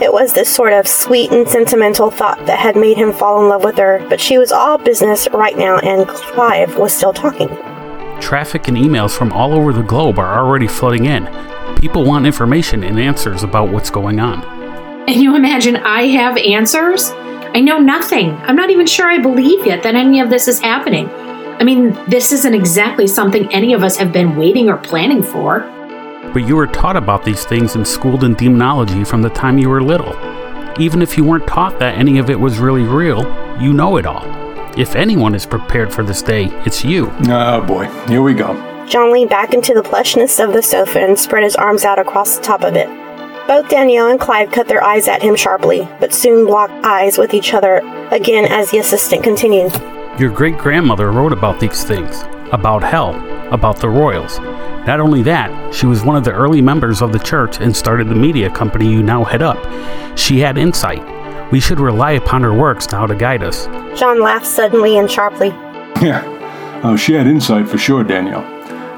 It 0.00 0.12
was 0.12 0.32
this 0.32 0.48
sort 0.48 0.72
of 0.72 0.86
sweet 0.86 1.32
and 1.32 1.48
sentimental 1.48 2.10
thought 2.10 2.44
that 2.46 2.58
had 2.58 2.76
made 2.76 2.96
him 2.96 3.12
fall 3.12 3.42
in 3.42 3.48
love 3.48 3.64
with 3.64 3.76
her, 3.78 4.04
but 4.08 4.20
she 4.20 4.38
was 4.38 4.52
all 4.52 4.78
business 4.78 5.28
right 5.32 5.56
now, 5.56 5.78
and 5.78 6.06
Clive 6.06 6.76
was 6.76 6.92
still 6.92 7.12
talking. 7.12 7.48
Traffic 8.20 8.68
and 8.68 8.76
emails 8.76 9.16
from 9.16 9.32
all 9.32 9.54
over 9.54 9.72
the 9.72 9.82
globe 9.82 10.18
are 10.18 10.38
already 10.38 10.68
flooding 10.68 11.06
in. 11.06 11.26
People 11.80 12.04
want 12.04 12.26
information 12.26 12.84
and 12.84 12.98
answers 12.98 13.42
about 13.42 13.70
what's 13.70 13.90
going 13.90 14.20
on. 14.20 14.42
And 15.08 15.16
you 15.16 15.34
imagine 15.34 15.76
I 15.76 16.02
have 16.08 16.36
answers? 16.36 17.10
I 17.54 17.60
know 17.60 17.78
nothing. 17.78 18.30
I'm 18.42 18.56
not 18.56 18.70
even 18.70 18.86
sure 18.86 19.08
I 19.08 19.18
believe 19.18 19.66
yet 19.66 19.82
that 19.82 19.94
any 19.94 20.20
of 20.20 20.30
this 20.30 20.48
is 20.48 20.60
happening. 20.60 21.08
I 21.60 21.64
mean, 21.64 21.92
this 22.06 22.30
isn't 22.30 22.54
exactly 22.54 23.08
something 23.08 23.52
any 23.52 23.72
of 23.72 23.82
us 23.82 23.96
have 23.96 24.12
been 24.12 24.36
waiting 24.36 24.68
or 24.68 24.76
planning 24.76 25.24
for. 25.24 25.60
But 26.32 26.46
you 26.46 26.54
were 26.54 26.68
taught 26.68 26.96
about 26.96 27.24
these 27.24 27.44
things 27.44 27.74
and 27.74 27.86
schooled 27.86 28.22
in 28.22 28.34
demonology 28.34 29.02
from 29.02 29.22
the 29.22 29.30
time 29.30 29.58
you 29.58 29.68
were 29.68 29.82
little. 29.82 30.14
Even 30.80 31.02
if 31.02 31.16
you 31.16 31.24
weren't 31.24 31.48
taught 31.48 31.80
that 31.80 31.98
any 31.98 32.18
of 32.18 32.30
it 32.30 32.38
was 32.38 32.60
really 32.60 32.84
real, 32.84 33.22
you 33.60 33.72
know 33.72 33.96
it 33.96 34.06
all. 34.06 34.22
If 34.78 34.94
anyone 34.94 35.34
is 35.34 35.46
prepared 35.46 35.92
for 35.92 36.04
this 36.04 36.22
day, 36.22 36.44
it's 36.64 36.84
you. 36.84 37.10
Oh 37.28 37.60
boy, 37.66 37.86
here 38.06 38.22
we 38.22 38.34
go. 38.34 38.54
John 38.86 39.12
leaned 39.12 39.30
back 39.30 39.52
into 39.52 39.74
the 39.74 39.82
plushness 39.82 40.42
of 40.42 40.52
the 40.52 40.62
sofa 40.62 41.00
and 41.00 41.18
spread 41.18 41.42
his 41.42 41.56
arms 41.56 41.84
out 41.84 41.98
across 41.98 42.36
the 42.36 42.44
top 42.44 42.62
of 42.62 42.76
it. 42.76 42.86
Both 43.48 43.68
Danielle 43.68 44.06
and 44.06 44.20
Clive 44.20 44.52
cut 44.52 44.68
their 44.68 44.84
eyes 44.84 45.08
at 45.08 45.22
him 45.22 45.34
sharply, 45.34 45.88
but 45.98 46.14
soon 46.14 46.46
locked 46.46 46.84
eyes 46.84 47.18
with 47.18 47.34
each 47.34 47.52
other 47.52 47.78
again 48.12 48.44
as 48.44 48.70
the 48.70 48.78
assistant 48.78 49.24
continued. 49.24 49.72
Your 50.18 50.32
great 50.32 50.58
grandmother 50.58 51.12
wrote 51.12 51.32
about 51.32 51.60
these 51.60 51.84
things 51.84 52.24
about 52.50 52.82
hell, 52.82 53.14
about 53.52 53.76
the 53.78 53.88
royals. 53.88 54.40
Not 54.86 54.98
only 54.98 55.22
that, 55.22 55.72
she 55.72 55.86
was 55.86 56.02
one 56.02 56.16
of 56.16 56.24
the 56.24 56.32
early 56.32 56.60
members 56.60 57.02
of 57.02 57.12
the 57.12 57.20
church 57.20 57.60
and 57.60 57.76
started 57.76 58.08
the 58.08 58.16
media 58.16 58.50
company 58.50 58.90
you 58.90 59.02
now 59.02 59.22
head 59.22 59.42
up. 59.42 59.58
She 60.18 60.40
had 60.40 60.58
insight. 60.58 61.04
We 61.52 61.60
should 61.60 61.78
rely 61.78 62.12
upon 62.12 62.42
her 62.42 62.52
works 62.52 62.90
now 62.90 63.06
to 63.06 63.14
guide 63.14 63.44
us. 63.44 63.66
John 63.96 64.20
laughed 64.20 64.46
suddenly 64.46 64.98
and 64.98 65.08
sharply. 65.08 65.48
Yeah. 66.02 66.24
Oh, 66.82 66.96
she 66.96 67.12
had 67.12 67.28
insight 67.28 67.68
for 67.68 67.78
sure, 67.78 68.02
Danielle. 68.02 68.42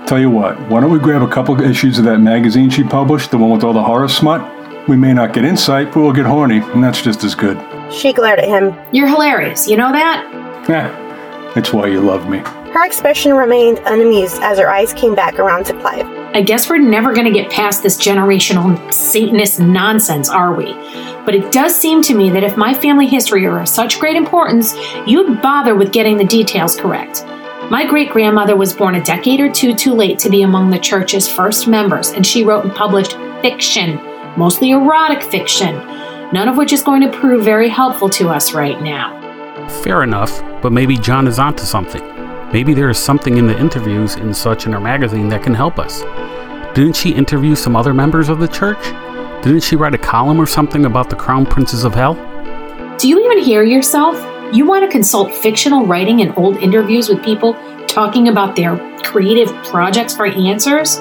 Tell 0.07 0.19
you 0.19 0.31
what, 0.31 0.59
why 0.71 0.81
don't 0.81 0.91
we 0.91 0.99
grab 0.99 1.21
a 1.21 1.29
couple 1.29 1.61
issues 1.61 1.99
of 1.99 2.05
that 2.07 2.19
magazine 2.19 2.71
she 2.71 2.83
published, 2.83 3.31
the 3.31 3.37
one 3.37 3.51
with 3.51 3.63
all 3.63 3.75
the 3.75 3.83
horror 3.83 4.09
smut? 4.09 4.89
We 4.89 4.97
may 4.97 5.13
not 5.13 5.35
get 5.35 5.45
insight, 5.45 5.93
but 5.93 6.01
we'll 6.01 6.13
get 6.13 6.25
horny, 6.25 6.59
and 6.59 6.83
that's 6.83 7.03
just 7.03 7.25
as 7.25 7.35
good. 7.35 7.59
She 7.93 8.13
glared 8.15 8.39
at 8.39 8.49
him. 8.49 8.75
You're 8.91 9.09
hilarious, 9.09 9.69
you 9.69 9.77
know 9.77 9.93
that? 9.93 10.27
Yeah, 10.69 11.10
that's 11.55 11.73
why 11.73 11.89
you 11.89 12.01
love 12.01 12.29
me. 12.29 12.39
Her 12.73 12.85
expression 12.85 13.35
remained 13.35 13.81
unamused 13.85 14.41
as 14.43 14.59
her 14.59 14.71
eyes 14.71 14.93
came 14.93 15.15
back 15.15 15.39
around 15.39 15.67
to 15.67 15.73
Clive. 15.81 16.07
I 16.33 16.43
guess 16.43 16.71
we're 16.71 16.79
never 16.79 17.13
going 17.13 17.27
to 17.27 17.33
get 17.33 17.51
past 17.51 17.83
this 17.83 17.99
generational 17.99 18.93
Satanist 18.93 19.59
nonsense, 19.59 20.29
are 20.29 20.55
we? 20.55 20.73
But 21.25 21.35
it 21.35 21.51
does 21.51 21.75
seem 21.75 22.03
to 22.03 22.15
me 22.15 22.31
that 22.31 22.45
if 22.45 22.57
my 22.57 22.73
family 22.73 23.09
history 23.09 23.45
are 23.47 23.61
of 23.61 23.69
such 23.69 23.99
great 23.99 24.15
importance, 24.15 24.77
you'd 25.07 25.43
bother 25.43 25.75
with 25.75 25.93
getting 25.93 26.17
the 26.17 26.25
details 26.25 26.77
correct. 26.77 27.25
My 27.71 27.85
great 27.85 28.11
grandmother 28.11 28.55
was 28.55 28.73
born 28.73 28.95
a 28.95 29.03
decade 29.03 29.41
or 29.41 29.51
two 29.51 29.75
too 29.75 29.93
late 29.93 30.19
to 30.21 30.31
be 30.31 30.43
among 30.43 30.71
the 30.71 30.79
church's 30.79 31.29
first 31.29 31.67
members, 31.67 32.11
and 32.11 32.25
she 32.25 32.45
wrote 32.45 32.65
and 32.65 32.75
published 32.75 33.17
fiction, 33.43 33.97
mostly 34.37 34.71
erotic 34.71 35.23
fiction, 35.23 35.75
none 36.33 36.49
of 36.49 36.57
which 36.57 36.73
is 36.73 36.83
going 36.83 37.03
to 37.03 37.19
prove 37.19 37.45
very 37.45 37.69
helpful 37.69 38.09
to 38.11 38.29
us 38.29 38.55
right 38.55 38.81
now. 38.81 39.20
Fair 39.83 40.03
enough, 40.03 40.43
but 40.61 40.73
maybe 40.73 40.99
John 40.99 41.27
is 41.27 41.39
onto 41.39 41.65
something. 41.65 42.03
Maybe 42.53 42.75
there 42.75 42.91
is 42.91 42.99
something 42.99 43.39
in 43.39 43.47
the 43.47 43.59
interviews 43.59 44.17
and 44.17 44.37
such 44.37 44.67
in 44.67 44.73
her 44.73 44.81
magazine 44.81 45.29
that 45.29 45.43
can 45.43 45.55
help 45.55 45.79
us. 45.79 46.03
Didn't 46.75 46.97
she 46.97 47.11
interview 47.11 47.55
some 47.55 47.77
other 47.77 47.95
members 47.95 48.29
of 48.29 48.41
the 48.41 48.49
church? 48.49 48.83
Didn't 49.43 49.63
she 49.63 49.77
write 49.77 49.95
a 49.95 49.99
column 49.99 50.41
or 50.41 50.47
something 50.47 50.85
about 50.85 51.09
the 51.09 51.17
crown 51.17 51.47
princes 51.47 51.85
of 51.85 51.95
hell? 51.95 52.15
Do 52.99 53.09
you 53.09 53.25
even 53.25 53.39
hear 53.39 53.63
yourself? 53.63 54.17
You 54.55 54.67
want 54.67 54.85
to 54.85 54.91
consult 54.91 55.33
fictional 55.33 55.87
writing 55.87 56.21
and 56.21 56.37
old 56.37 56.59
interviews 56.59 57.09
with 57.09 57.25
people 57.25 57.55
talking 57.87 58.29
about 58.29 58.57
their 58.57 58.77
creative 59.03 59.49
projects 59.65 60.15
for 60.15 60.27
answers? 60.27 60.99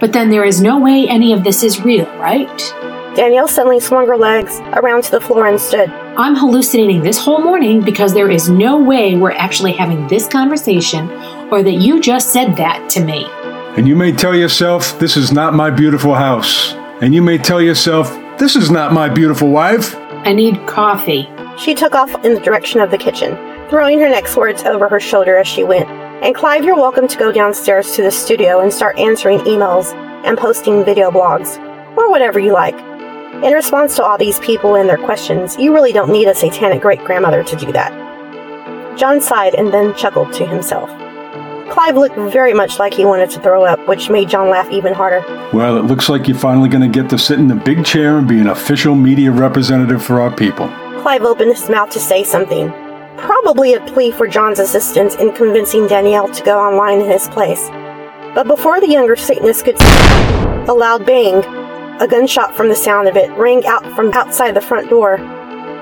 But 0.00 0.12
then 0.12 0.28
there 0.28 0.44
is 0.44 0.60
no 0.60 0.78
way 0.78 1.08
any 1.08 1.32
of 1.32 1.42
this 1.42 1.62
is 1.62 1.80
real, 1.80 2.06
right? 2.18 2.48
Danielle 3.18 3.48
suddenly 3.48 3.80
swung 3.80 4.06
her 4.06 4.16
legs 4.16 4.60
around 4.74 5.02
to 5.02 5.10
the 5.10 5.20
floor 5.20 5.48
and 5.48 5.60
stood. 5.60 5.90
I'm 5.90 6.36
hallucinating 6.36 7.02
this 7.02 7.18
whole 7.18 7.40
morning 7.40 7.80
because 7.82 8.14
there 8.14 8.30
is 8.30 8.48
no 8.48 8.80
way 8.80 9.16
we're 9.16 9.32
actually 9.32 9.72
having 9.72 10.06
this 10.06 10.28
conversation 10.28 11.10
or 11.50 11.64
that 11.64 11.82
you 11.82 12.00
just 12.00 12.32
said 12.32 12.54
that 12.58 12.88
to 12.90 13.04
me. 13.04 13.26
And 13.76 13.88
you 13.88 13.96
may 13.96 14.12
tell 14.12 14.36
yourself, 14.36 14.96
this 15.00 15.16
is 15.16 15.32
not 15.32 15.52
my 15.52 15.68
beautiful 15.68 16.14
house. 16.14 16.74
And 17.02 17.12
you 17.12 17.20
may 17.20 17.38
tell 17.38 17.60
yourself, 17.60 18.08
this 18.38 18.54
is 18.54 18.70
not 18.70 18.92
my 18.92 19.08
beautiful 19.08 19.50
wife. 19.50 19.96
I 19.96 20.32
need 20.32 20.64
coffee. 20.68 21.28
She 21.58 21.74
took 21.74 21.96
off 21.96 22.24
in 22.24 22.34
the 22.34 22.40
direction 22.40 22.80
of 22.80 22.92
the 22.92 22.98
kitchen, 22.98 23.34
throwing 23.68 23.98
her 23.98 24.08
next 24.08 24.36
words 24.36 24.62
over 24.62 24.88
her 24.88 25.00
shoulder 25.00 25.38
as 25.38 25.48
she 25.48 25.64
went. 25.64 25.88
And 26.22 26.36
Clive, 26.36 26.64
you're 26.64 26.76
welcome 26.76 27.08
to 27.08 27.18
go 27.18 27.32
downstairs 27.32 27.96
to 27.96 28.02
the 28.02 28.12
studio 28.12 28.60
and 28.60 28.72
start 28.72 28.96
answering 28.96 29.40
emails 29.40 29.92
and 30.24 30.38
posting 30.38 30.84
video 30.84 31.10
blogs, 31.10 31.58
or 31.96 32.12
whatever 32.12 32.38
you 32.38 32.52
like. 32.52 32.87
In 33.42 33.52
response 33.52 33.94
to 33.94 34.04
all 34.04 34.18
these 34.18 34.40
people 34.40 34.74
and 34.74 34.88
their 34.88 34.98
questions, 34.98 35.56
you 35.58 35.72
really 35.72 35.92
don't 35.92 36.10
need 36.10 36.26
a 36.26 36.34
satanic 36.34 36.82
great 36.82 37.04
grandmother 37.04 37.44
to 37.44 37.54
do 37.54 37.70
that. 37.70 38.98
John 38.98 39.20
sighed 39.20 39.54
and 39.54 39.72
then 39.72 39.94
chuckled 39.94 40.32
to 40.32 40.44
himself. 40.44 40.90
Clive 41.70 41.96
looked 41.96 42.16
very 42.16 42.52
much 42.52 42.80
like 42.80 42.92
he 42.92 43.04
wanted 43.04 43.30
to 43.30 43.40
throw 43.40 43.64
up, 43.64 43.78
which 43.86 44.10
made 44.10 44.28
John 44.28 44.50
laugh 44.50 44.68
even 44.72 44.92
harder. 44.92 45.20
Well, 45.52 45.76
it 45.76 45.82
looks 45.82 46.08
like 46.08 46.26
you're 46.26 46.36
finally 46.36 46.68
going 46.68 46.82
to 46.82 47.00
get 47.00 47.08
to 47.10 47.18
sit 47.18 47.38
in 47.38 47.46
the 47.46 47.54
big 47.54 47.84
chair 47.84 48.18
and 48.18 48.26
be 48.26 48.40
an 48.40 48.48
official 48.48 48.96
media 48.96 49.30
representative 49.30 50.04
for 50.04 50.20
our 50.20 50.34
people. 50.34 50.66
Clive 51.02 51.22
opened 51.22 51.56
his 51.56 51.70
mouth 51.70 51.90
to 51.90 52.00
say 52.00 52.24
something, 52.24 52.70
probably 53.18 53.74
a 53.74 53.80
plea 53.86 54.10
for 54.10 54.26
John's 54.26 54.58
assistance 54.58 55.14
in 55.14 55.32
convincing 55.32 55.86
Danielle 55.86 56.28
to 56.28 56.42
go 56.42 56.58
online 56.58 57.02
in 57.02 57.08
his 57.08 57.28
place. 57.28 57.68
But 58.34 58.48
before 58.48 58.80
the 58.80 58.88
younger 58.88 59.14
Satanist 59.14 59.64
could 59.64 59.78
speak, 59.78 60.68
a 60.68 60.74
loud 60.76 61.06
bang, 61.06 61.57
a 62.00 62.08
gunshot 62.08 62.54
from 62.54 62.68
the 62.68 62.76
sound 62.76 63.08
of 63.08 63.16
it, 63.16 63.30
rang 63.32 63.66
out 63.66 63.84
from 63.94 64.12
outside 64.12 64.52
the 64.52 64.60
front 64.60 64.88
door. 64.88 65.18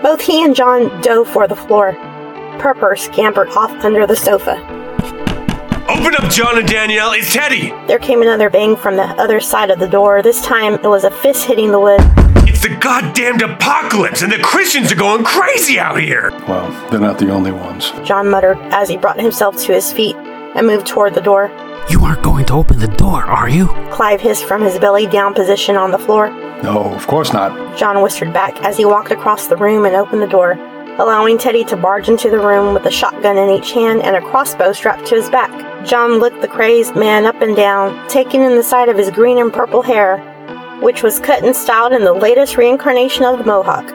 Both 0.03 0.21
he 0.21 0.45
and 0.45 0.55
John 0.55 1.01
dove 1.01 1.29
for 1.29 1.47
the 1.47 1.57
floor. 1.57 1.93
Purper 2.59 2.97
scampered 2.97 3.49
off 3.51 3.71
under 3.85 4.07
the 4.07 4.17
sofa. 4.17 4.57
Open 5.89 6.15
up, 6.17 6.31
John 6.31 6.59
and 6.59 6.67
Danielle. 6.67 7.13
It's 7.13 7.33
Teddy. 7.33 7.71
There 7.87 7.99
came 7.99 8.23
another 8.23 8.51
bang 8.51 8.77
from 8.77 8.97
the 8.97 9.05
other 9.21 9.41
side 9.41 9.71
of 9.71 9.79
the 9.79 9.87
door. 9.87 10.23
This 10.23 10.43
time 10.43 10.75
it 10.75 10.89
was 10.89 11.05
a 11.05 11.11
fist 11.11 11.47
hitting 11.47 11.71
the 11.71 11.79
wood. 11.79 12.01
It's 12.49 12.63
the 12.63 12.77
goddamned 12.77 13.43
apocalypse, 13.43 14.23
and 14.23 14.33
the 14.33 14.39
Christians 14.39 14.91
are 14.91 14.97
going 14.97 15.25
crazy 15.25 15.79
out 15.79 16.01
here. 16.01 16.31
Well, 16.49 16.71
they're 16.91 17.01
not 17.01 17.19
the 17.19 17.31
only 17.31 17.53
ones. 17.53 17.93
John 18.05 18.29
muttered 18.29 18.59
as 18.73 18.89
he 18.89 18.97
brought 18.97 19.21
himself 19.21 19.57
to 19.65 19.73
his 19.73 19.93
feet 19.93 20.17
and 20.17 20.67
moved 20.67 20.87
toward 20.87 21.15
the 21.15 21.21
door. 21.21 21.51
You 21.89 22.01
aren't 22.01 22.23
going 22.23 22.45
to 22.47 22.55
open 22.55 22.81
the 22.81 22.89
door, 22.89 23.23
are 23.25 23.49
you? 23.49 23.69
Clive 23.93 24.21
hissed 24.21 24.45
from 24.45 24.61
his 24.61 24.77
belly 24.77 25.07
down 25.07 25.35
position 25.35 25.77
on 25.77 25.93
the 25.93 25.99
floor. 25.99 26.31
No, 26.63 26.93
of 26.93 27.07
course 27.07 27.33
not. 27.33 27.79
John 27.79 28.03
whispered 28.03 28.33
back 28.33 28.61
as 28.65 28.77
he 28.77 28.85
walked 28.85 29.13
across 29.13 29.47
the 29.47 29.57
room 29.57 29.85
and 29.85 29.95
opened 29.95 30.21
the 30.21 30.27
door, 30.27 30.53
allowing 30.99 31.39
Teddy 31.39 31.65
to 31.67 31.77
barge 31.77 32.09
into 32.09 32.29
the 32.29 32.41
room 32.41 32.75
with 32.75 32.87
a 32.87 32.91
shotgun 32.91 33.37
in 33.37 33.51
each 33.51 33.71
hand 33.71 34.03
and 34.03 34.17
a 34.17 34.21
crossbow 34.21 34.73
strapped 34.73 35.07
to 35.07 35.15
his 35.15 35.31
back. 35.31 35.87
John 35.87 36.19
looked 36.19 36.41
the 36.41 36.49
crazed 36.49 36.97
man 36.97 37.25
up 37.25 37.41
and 37.41 37.55
down, 37.55 38.09
taking 38.09 38.43
in 38.43 38.57
the 38.57 38.65
sight 38.65 38.89
of 38.89 38.99
his 38.99 39.11
green 39.13 39.39
and 39.39 39.53
purple 39.53 39.83
hair, 39.83 40.19
which 40.81 41.05
was 41.05 41.21
cut 41.21 41.45
and 41.45 41.55
styled 41.55 41.93
in 41.93 42.03
the 42.03 42.13
latest 42.13 42.57
reincarnation 42.57 43.25
of 43.25 43.39
the 43.39 43.45
Mohawk. 43.45 43.93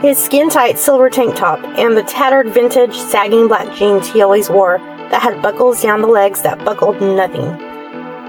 His 0.00 0.16
skin 0.16 0.48
tight 0.48 0.78
silver 0.78 1.10
tank 1.10 1.36
top, 1.36 1.62
and 1.76 1.94
the 1.94 2.02
tattered 2.02 2.48
vintage 2.48 2.96
sagging 2.96 3.46
black 3.46 3.76
jeans 3.76 4.08
he 4.08 4.22
always 4.22 4.48
wore 4.48 4.80
that 5.10 5.22
had 5.22 5.42
buckles 5.42 5.82
down 5.82 6.00
the 6.00 6.08
legs 6.08 6.42
that 6.42 6.64
buckled 6.64 7.00
nothing. 7.00 7.46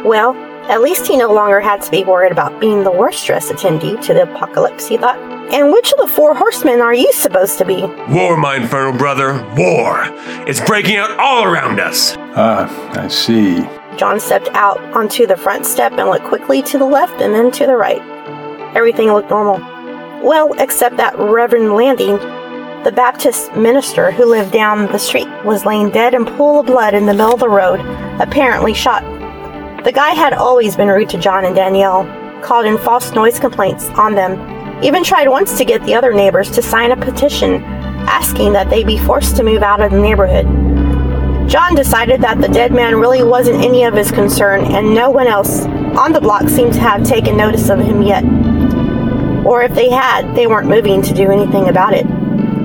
Well, 0.04 0.36
at 0.70 0.82
least 0.82 1.08
he 1.08 1.18
no 1.18 1.34
longer 1.34 1.60
had 1.60 1.82
to 1.84 1.92
be 1.92 2.04
worried 2.04 2.32
about 2.32 2.60
being 2.60 2.84
the 2.84 2.92
worst 2.92 3.26
dressed 3.26 3.52
attendee 3.52 4.02
to 4.06 4.14
the 4.14 4.24
apocalypse, 4.24 4.88
he 4.88 4.98
thought. 4.98 5.18
And 5.54 5.72
which 5.72 5.94
of 5.94 6.00
the 6.00 6.14
four 6.14 6.36
horsemen 6.36 6.82
are 6.82 6.94
you 6.94 7.12
supposed 7.14 7.58
to 7.60 7.66
be? 7.66 7.82
War, 8.10 8.36
my 8.36 8.58
infernal 8.58 8.98
brother, 8.98 9.34
war. 9.56 10.04
It's 10.46 10.60
breaking 10.60 10.98
out 10.98 11.12
all 11.18 11.46
around 11.46 11.80
us. 11.80 12.16
Ah, 12.36 12.68
I 13.02 13.08
see. 13.08 13.62
John 13.98 14.20
stepped 14.20 14.50
out 14.50 14.80
onto 14.96 15.26
the 15.26 15.38
front 15.38 15.66
step 15.66 15.94
and 15.94 16.10
looked 16.10 16.26
quickly 16.26 16.62
to 16.64 16.78
the 16.78 16.86
left 16.86 17.22
and 17.22 17.34
then 17.34 17.50
to 17.52 17.66
the 17.66 17.78
right. 17.78 18.02
Everything 18.76 19.08
looked 19.08 19.30
normal. 19.30 19.60
Well, 20.22 20.54
except 20.60 20.98
that 20.98 21.18
Reverend 21.18 21.74
Landing, 21.74 22.18
the 22.84 22.92
Baptist 22.92 23.56
minister 23.56 24.12
who 24.12 24.26
lived 24.26 24.52
down 24.52 24.92
the 24.92 24.98
street, 24.98 25.28
was 25.44 25.66
laying 25.66 25.90
dead 25.90 26.14
in 26.14 26.28
a 26.28 26.38
pool 26.38 26.60
of 26.60 26.66
blood 26.66 26.94
in 26.94 27.06
the 27.06 27.14
middle 27.14 27.34
of 27.34 27.40
the 27.40 27.50
road, 27.50 27.80
apparently 28.22 28.74
shot. 28.74 29.04
The 29.84 29.92
guy 29.92 30.12
had 30.12 30.34
always 30.34 30.76
been 30.76 30.88
rude 30.88 31.10
to 31.10 31.18
John 31.18 31.46
and 31.46 31.56
Danielle, 31.56 32.06
called 32.42 32.66
in 32.66 32.78
false 32.78 33.12
noise 33.12 33.40
complaints 33.40 33.86
on 33.90 34.16
them, 34.16 34.84
even 34.84 35.04
tried 35.04 35.28
once 35.28 35.58
to 35.58 35.66
get 35.66 35.84
the 35.86 35.96
other 35.96 36.14
neighbors 36.14 36.52
to 36.52 36.62
sign 36.62 36.92
a 36.92 36.98
petition 36.98 37.64
asking 38.08 38.54
that 38.54 38.70
they 38.70 38.84
be 38.84 38.98
forced 38.98 39.36
to 39.36 39.44
move 39.44 39.64
out 39.64 39.82
of 39.82 39.92
the 39.92 40.00
neighborhood. 40.00 40.46
John 41.50 41.76
decided 41.76 42.22
that 42.22 42.42
the 42.42 42.48
dead 42.48 42.74
man 42.74 42.96
really 42.98 43.24
wasn't 43.24 43.64
any 43.64 43.84
of 43.84 43.94
his 43.94 44.12
concern, 44.12 44.66
and 44.66 44.94
no 44.94 45.10
one 45.10 45.28
else 45.28 45.66
on 45.98 46.12
the 46.12 46.22
block 46.22 46.50
seemed 46.50 46.74
to 46.74 46.80
have 46.80 47.04
taken 47.04 47.38
notice 47.38 47.70
of 47.70 47.80
him 47.80 48.02
yet. 48.02 48.24
Or 49.46 49.64
if 49.64 49.74
they 49.74 49.90
had, 49.90 50.36
they 50.36 50.48
weren't 50.48 50.68
moving 50.68 51.02
to 51.02 51.14
do 51.14 51.32
anything 51.32 51.70
about 51.70 51.94
it. 51.94 52.06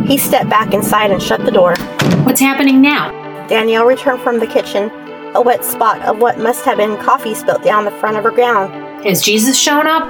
He 0.06 0.18
stepped 0.18 0.50
back 0.50 0.74
inside 0.74 1.10
and 1.10 1.22
shut 1.22 1.44
the 1.44 1.50
door. 1.50 1.76
What's 2.24 2.40
happening 2.40 2.80
now? 2.82 3.10
Danielle 3.48 3.84
returned 3.84 4.20
from 4.22 4.38
the 4.38 4.46
kitchen, 4.46 4.90
a 5.34 5.40
wet 5.40 5.64
spot 5.64 6.00
of 6.02 6.18
what 6.18 6.38
must 6.38 6.64
have 6.64 6.78
been 6.78 6.96
coffee 6.98 7.34
spilt 7.34 7.62
down 7.62 7.84
the 7.84 7.90
front 7.92 8.16
of 8.16 8.24
her 8.24 8.30
gown. 8.30 8.70
Has 9.04 9.22
Jesus 9.22 9.58
shown 9.58 9.86
up? 9.86 10.02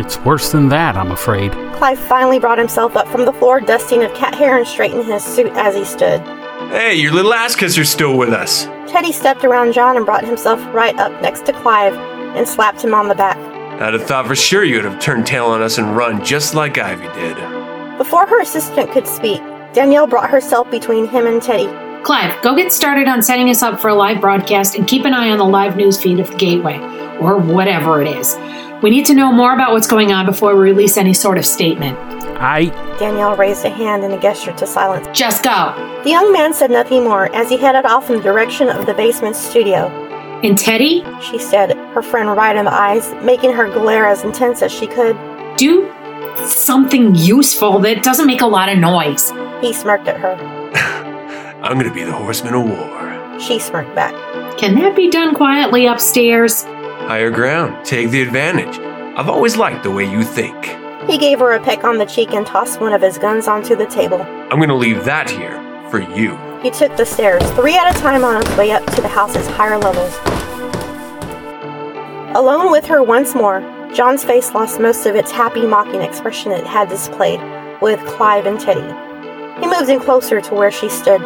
It's 0.00 0.18
worse 0.20 0.52
than 0.52 0.68
that, 0.68 0.96
I'm 0.96 1.10
afraid. 1.10 1.52
Clive 1.76 1.98
finally 1.98 2.38
brought 2.38 2.58
himself 2.58 2.96
up 2.96 3.08
from 3.08 3.24
the 3.24 3.32
floor, 3.32 3.60
dusting 3.60 4.04
of 4.04 4.14
cat 4.14 4.34
hair 4.34 4.58
and 4.58 4.66
straightening 4.66 5.06
his 5.06 5.24
suit 5.24 5.52
as 5.54 5.74
he 5.74 5.84
stood. 5.84 6.20
Hey, 6.70 6.94
your 6.94 7.12
little 7.12 7.32
ass 7.32 7.60
are 7.62 7.84
still 7.84 8.16
with 8.16 8.30
us. 8.30 8.64
Teddy 8.86 9.12
stepped 9.12 9.44
around 9.44 9.72
John 9.72 9.96
and 9.96 10.04
brought 10.04 10.24
himself 10.24 10.60
right 10.74 10.96
up 10.98 11.12
next 11.22 11.46
to 11.46 11.52
Clive 11.52 11.94
and 12.36 12.46
slapped 12.46 12.82
him 12.82 12.94
on 12.94 13.08
the 13.08 13.14
back. 13.14 13.38
I'd 13.80 13.94
have 13.94 14.04
thought 14.04 14.26
for 14.26 14.36
sure 14.36 14.64
you'd 14.64 14.84
have 14.84 15.00
turned 15.00 15.26
tail 15.26 15.46
on 15.46 15.62
us 15.62 15.78
and 15.78 15.96
run 15.96 16.24
just 16.24 16.54
like 16.54 16.78
Ivy 16.78 17.08
did. 17.18 17.55
Before 17.98 18.26
her 18.26 18.42
assistant 18.42 18.90
could 18.92 19.06
speak, 19.06 19.40
Danielle 19.72 20.06
brought 20.06 20.28
herself 20.28 20.70
between 20.70 21.06
him 21.08 21.26
and 21.26 21.40
Teddy. 21.40 21.66
Clive, 22.04 22.40
go 22.42 22.54
get 22.54 22.70
started 22.70 23.08
on 23.08 23.22
setting 23.22 23.48
us 23.48 23.62
up 23.62 23.80
for 23.80 23.88
a 23.88 23.94
live 23.94 24.20
broadcast 24.20 24.76
and 24.76 24.86
keep 24.86 25.06
an 25.06 25.14
eye 25.14 25.30
on 25.30 25.38
the 25.38 25.44
live 25.44 25.76
news 25.76 26.00
feed 26.00 26.20
of 26.20 26.30
the 26.30 26.36
Gateway, 26.36 26.76
or 27.20 27.38
whatever 27.38 28.02
it 28.02 28.08
is. 28.08 28.36
We 28.82 28.90
need 28.90 29.06
to 29.06 29.14
know 29.14 29.32
more 29.32 29.54
about 29.54 29.72
what's 29.72 29.86
going 29.86 30.12
on 30.12 30.26
before 30.26 30.54
we 30.54 30.60
release 30.60 30.98
any 30.98 31.14
sort 31.14 31.38
of 31.38 31.46
statement. 31.46 31.98
I. 32.38 32.66
Danielle 32.98 33.34
raised 33.34 33.64
a 33.64 33.70
hand 33.70 34.04
in 34.04 34.12
a 34.12 34.20
gesture 34.20 34.52
to 34.52 34.66
silence. 34.66 35.08
Just 35.18 35.42
go. 35.42 35.72
The 36.04 36.10
young 36.10 36.30
man 36.34 36.52
said 36.52 36.70
nothing 36.70 37.02
more 37.02 37.34
as 37.34 37.48
he 37.48 37.56
headed 37.56 37.86
off 37.86 38.10
in 38.10 38.18
the 38.18 38.22
direction 38.22 38.68
of 38.68 38.84
the 38.84 38.92
basement 38.92 39.36
studio. 39.36 39.86
And 40.44 40.58
Teddy? 40.58 41.02
She 41.22 41.38
said, 41.38 41.72
her 41.94 42.02
friend 42.02 42.28
right 42.28 42.54
in 42.56 42.66
the 42.66 42.74
eyes, 42.74 43.14
making 43.24 43.52
her 43.52 43.72
glare 43.72 44.06
as 44.06 44.22
intense 44.22 44.60
as 44.60 44.70
she 44.70 44.86
could. 44.86 45.16
Do 45.56 45.90
something 46.38 47.14
useful 47.14 47.78
that 47.80 48.02
doesn't 48.02 48.26
make 48.26 48.40
a 48.40 48.46
lot 48.46 48.68
of 48.68 48.78
noise. 48.78 49.30
He 49.60 49.72
smirked 49.72 50.08
at 50.08 50.18
her. 50.18 50.34
I'm 51.62 51.78
gonna 51.78 51.92
be 51.92 52.04
the 52.04 52.12
horseman 52.12 52.54
of 52.54 52.64
war. 52.64 53.40
She 53.40 53.58
smirked 53.58 53.94
back. 53.94 54.14
Can 54.58 54.74
that 54.76 54.96
be 54.96 55.10
done 55.10 55.34
quietly 55.34 55.86
upstairs? 55.86 56.62
Higher 56.62 57.30
ground. 57.30 57.84
Take 57.84 58.10
the 58.10 58.22
advantage. 58.22 58.78
I've 59.16 59.28
always 59.28 59.56
liked 59.56 59.82
the 59.82 59.90
way 59.90 60.10
you 60.10 60.22
think. 60.22 60.54
He 61.08 61.18
gave 61.18 61.38
her 61.40 61.52
a 61.52 61.62
peck 61.62 61.84
on 61.84 61.98
the 61.98 62.06
cheek 62.06 62.32
and 62.32 62.46
tossed 62.46 62.80
one 62.80 62.92
of 62.92 63.02
his 63.02 63.18
guns 63.18 63.46
onto 63.48 63.76
the 63.76 63.86
table. 63.86 64.20
I'm 64.20 64.60
gonna 64.60 64.76
leave 64.76 65.04
that 65.04 65.30
here 65.30 65.60
for 65.90 66.00
you. 66.00 66.36
He 66.62 66.70
took 66.70 66.96
the 66.96 67.06
stairs, 67.06 67.48
three 67.52 67.76
at 67.76 67.94
a 67.94 68.00
time 68.00 68.24
on 68.24 68.44
his 68.44 68.56
way 68.56 68.72
up 68.72 68.84
to 68.94 69.00
the 69.00 69.08
house's 69.08 69.46
higher 69.48 69.78
levels. 69.78 70.16
Alone 72.36 72.70
with 72.70 72.84
her 72.86 73.02
once 73.02 73.34
more, 73.34 73.60
John's 73.94 74.24
face 74.24 74.52
lost 74.52 74.80
most 74.80 75.06
of 75.06 75.14
its 75.14 75.30
happy, 75.30 75.66
mocking 75.66 76.02
expression 76.02 76.52
it 76.52 76.66
had 76.66 76.88
displayed 76.88 77.40
with 77.80 78.00
Clive 78.06 78.46
and 78.46 78.60
Teddy. 78.60 78.80
He 79.60 79.66
moved 79.66 79.88
in 79.88 80.00
closer 80.00 80.40
to 80.40 80.54
where 80.54 80.70
she 80.70 80.88
stood. 80.88 81.20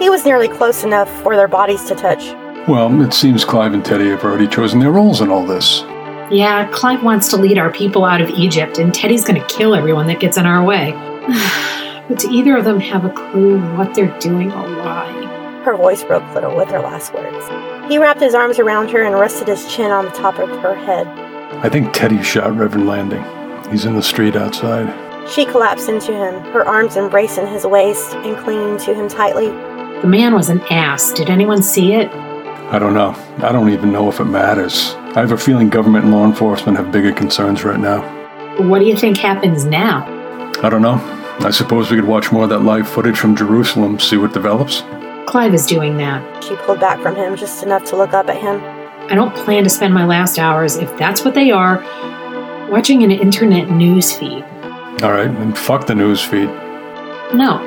He 0.00 0.08
was 0.08 0.24
nearly 0.24 0.48
close 0.48 0.82
enough 0.82 1.10
for 1.22 1.36
their 1.36 1.48
bodies 1.48 1.84
to 1.84 1.94
touch. 1.94 2.24
Well, 2.68 3.02
it 3.02 3.12
seems 3.12 3.44
Clive 3.44 3.74
and 3.74 3.84
Teddy 3.84 4.08
have 4.08 4.24
already 4.24 4.46
chosen 4.46 4.78
their 4.78 4.92
roles 4.92 5.20
in 5.20 5.28
all 5.28 5.44
this. 5.44 5.82
Yeah, 6.30 6.70
Clive 6.72 7.02
wants 7.02 7.28
to 7.30 7.36
lead 7.36 7.58
our 7.58 7.72
people 7.72 8.04
out 8.04 8.20
of 8.20 8.30
Egypt, 8.30 8.78
and 8.78 8.94
Teddy's 8.94 9.24
going 9.24 9.40
to 9.40 9.46
kill 9.48 9.74
everyone 9.74 10.06
that 10.06 10.20
gets 10.20 10.36
in 10.36 10.46
our 10.46 10.64
way. 10.64 10.92
but 12.08 12.18
do 12.18 12.30
either 12.30 12.56
of 12.56 12.64
them 12.64 12.80
have 12.80 13.04
a 13.04 13.10
clue 13.10 13.60
what 13.76 13.94
they're 13.94 14.18
doing 14.20 14.52
or 14.52 14.62
why? 14.76 15.62
Her 15.64 15.76
voice 15.76 16.02
broke 16.04 16.22
a 16.22 16.34
little 16.34 16.56
with 16.56 16.70
her 16.70 16.80
last 16.80 17.12
words. 17.12 17.90
He 17.90 17.98
wrapped 17.98 18.20
his 18.20 18.34
arms 18.34 18.58
around 18.58 18.90
her 18.90 19.02
and 19.02 19.18
rested 19.18 19.48
his 19.48 19.70
chin 19.74 19.90
on 19.90 20.04
the 20.06 20.10
top 20.12 20.38
of 20.38 20.48
her 20.62 20.74
head. 20.74 21.29
I 21.52 21.68
think 21.68 21.92
Teddy 21.92 22.22
shot 22.22 22.56
Reverend 22.56 22.86
Landing. 22.86 23.24
He's 23.70 23.84
in 23.84 23.94
the 23.94 24.02
street 24.02 24.36
outside. 24.36 25.28
She 25.28 25.44
collapsed 25.44 25.88
into 25.88 26.12
him, 26.12 26.40
her 26.52 26.64
arms 26.66 26.96
embracing 26.96 27.46
his 27.46 27.66
waist 27.66 28.14
and 28.14 28.36
clinging 28.38 28.78
to 28.78 28.94
him 28.94 29.08
tightly. 29.08 29.48
The 30.00 30.06
man 30.06 30.34
was 30.34 30.48
an 30.48 30.60
ass. 30.70 31.12
Did 31.12 31.28
anyone 31.28 31.62
see 31.62 31.92
it? 31.92 32.10
I 32.10 32.78
don't 32.78 32.94
know. 32.94 33.14
I 33.46 33.52
don't 33.52 33.68
even 33.70 33.92
know 33.92 34.08
if 34.08 34.20
it 34.20 34.24
matters. 34.24 34.94
I 34.94 35.20
have 35.20 35.32
a 35.32 35.36
feeling 35.36 35.68
government 35.68 36.04
and 36.04 36.14
law 36.14 36.24
enforcement 36.24 36.78
have 36.78 36.92
bigger 36.92 37.12
concerns 37.12 37.64
right 37.64 37.78
now. 37.78 38.00
What 38.62 38.78
do 38.78 38.86
you 38.86 38.96
think 38.96 39.18
happens 39.18 39.64
now? 39.64 40.06
I 40.62 40.70
don't 40.70 40.82
know. 40.82 40.98
I 41.40 41.50
suppose 41.50 41.90
we 41.90 41.96
could 41.96 42.08
watch 42.08 42.32
more 42.32 42.44
of 42.44 42.50
that 42.50 42.60
live 42.60 42.88
footage 42.88 43.18
from 43.18 43.36
Jerusalem, 43.36 43.98
see 43.98 44.16
what 44.16 44.32
develops. 44.32 44.82
Clive 45.26 45.52
is 45.52 45.66
doing 45.66 45.96
that. 45.98 46.44
She 46.44 46.54
pulled 46.56 46.80
back 46.80 47.00
from 47.00 47.16
him 47.16 47.36
just 47.36 47.62
enough 47.62 47.84
to 47.86 47.96
look 47.96 48.14
up 48.14 48.28
at 48.28 48.36
him. 48.36 48.79
I 49.10 49.16
don't 49.16 49.34
plan 49.34 49.64
to 49.64 49.70
spend 49.70 49.92
my 49.92 50.06
last 50.06 50.38
hours, 50.38 50.76
if 50.76 50.96
that's 50.96 51.24
what 51.24 51.34
they 51.34 51.50
are, 51.50 51.78
watching 52.70 53.02
an 53.02 53.10
internet 53.10 53.68
news 53.68 54.12
feed. 54.12 54.44
All 55.02 55.10
right, 55.10 55.26
then 55.26 55.52
fuck 55.52 55.88
the 55.88 55.96
news 55.96 56.22
feed. 56.22 56.46
No, 57.34 57.58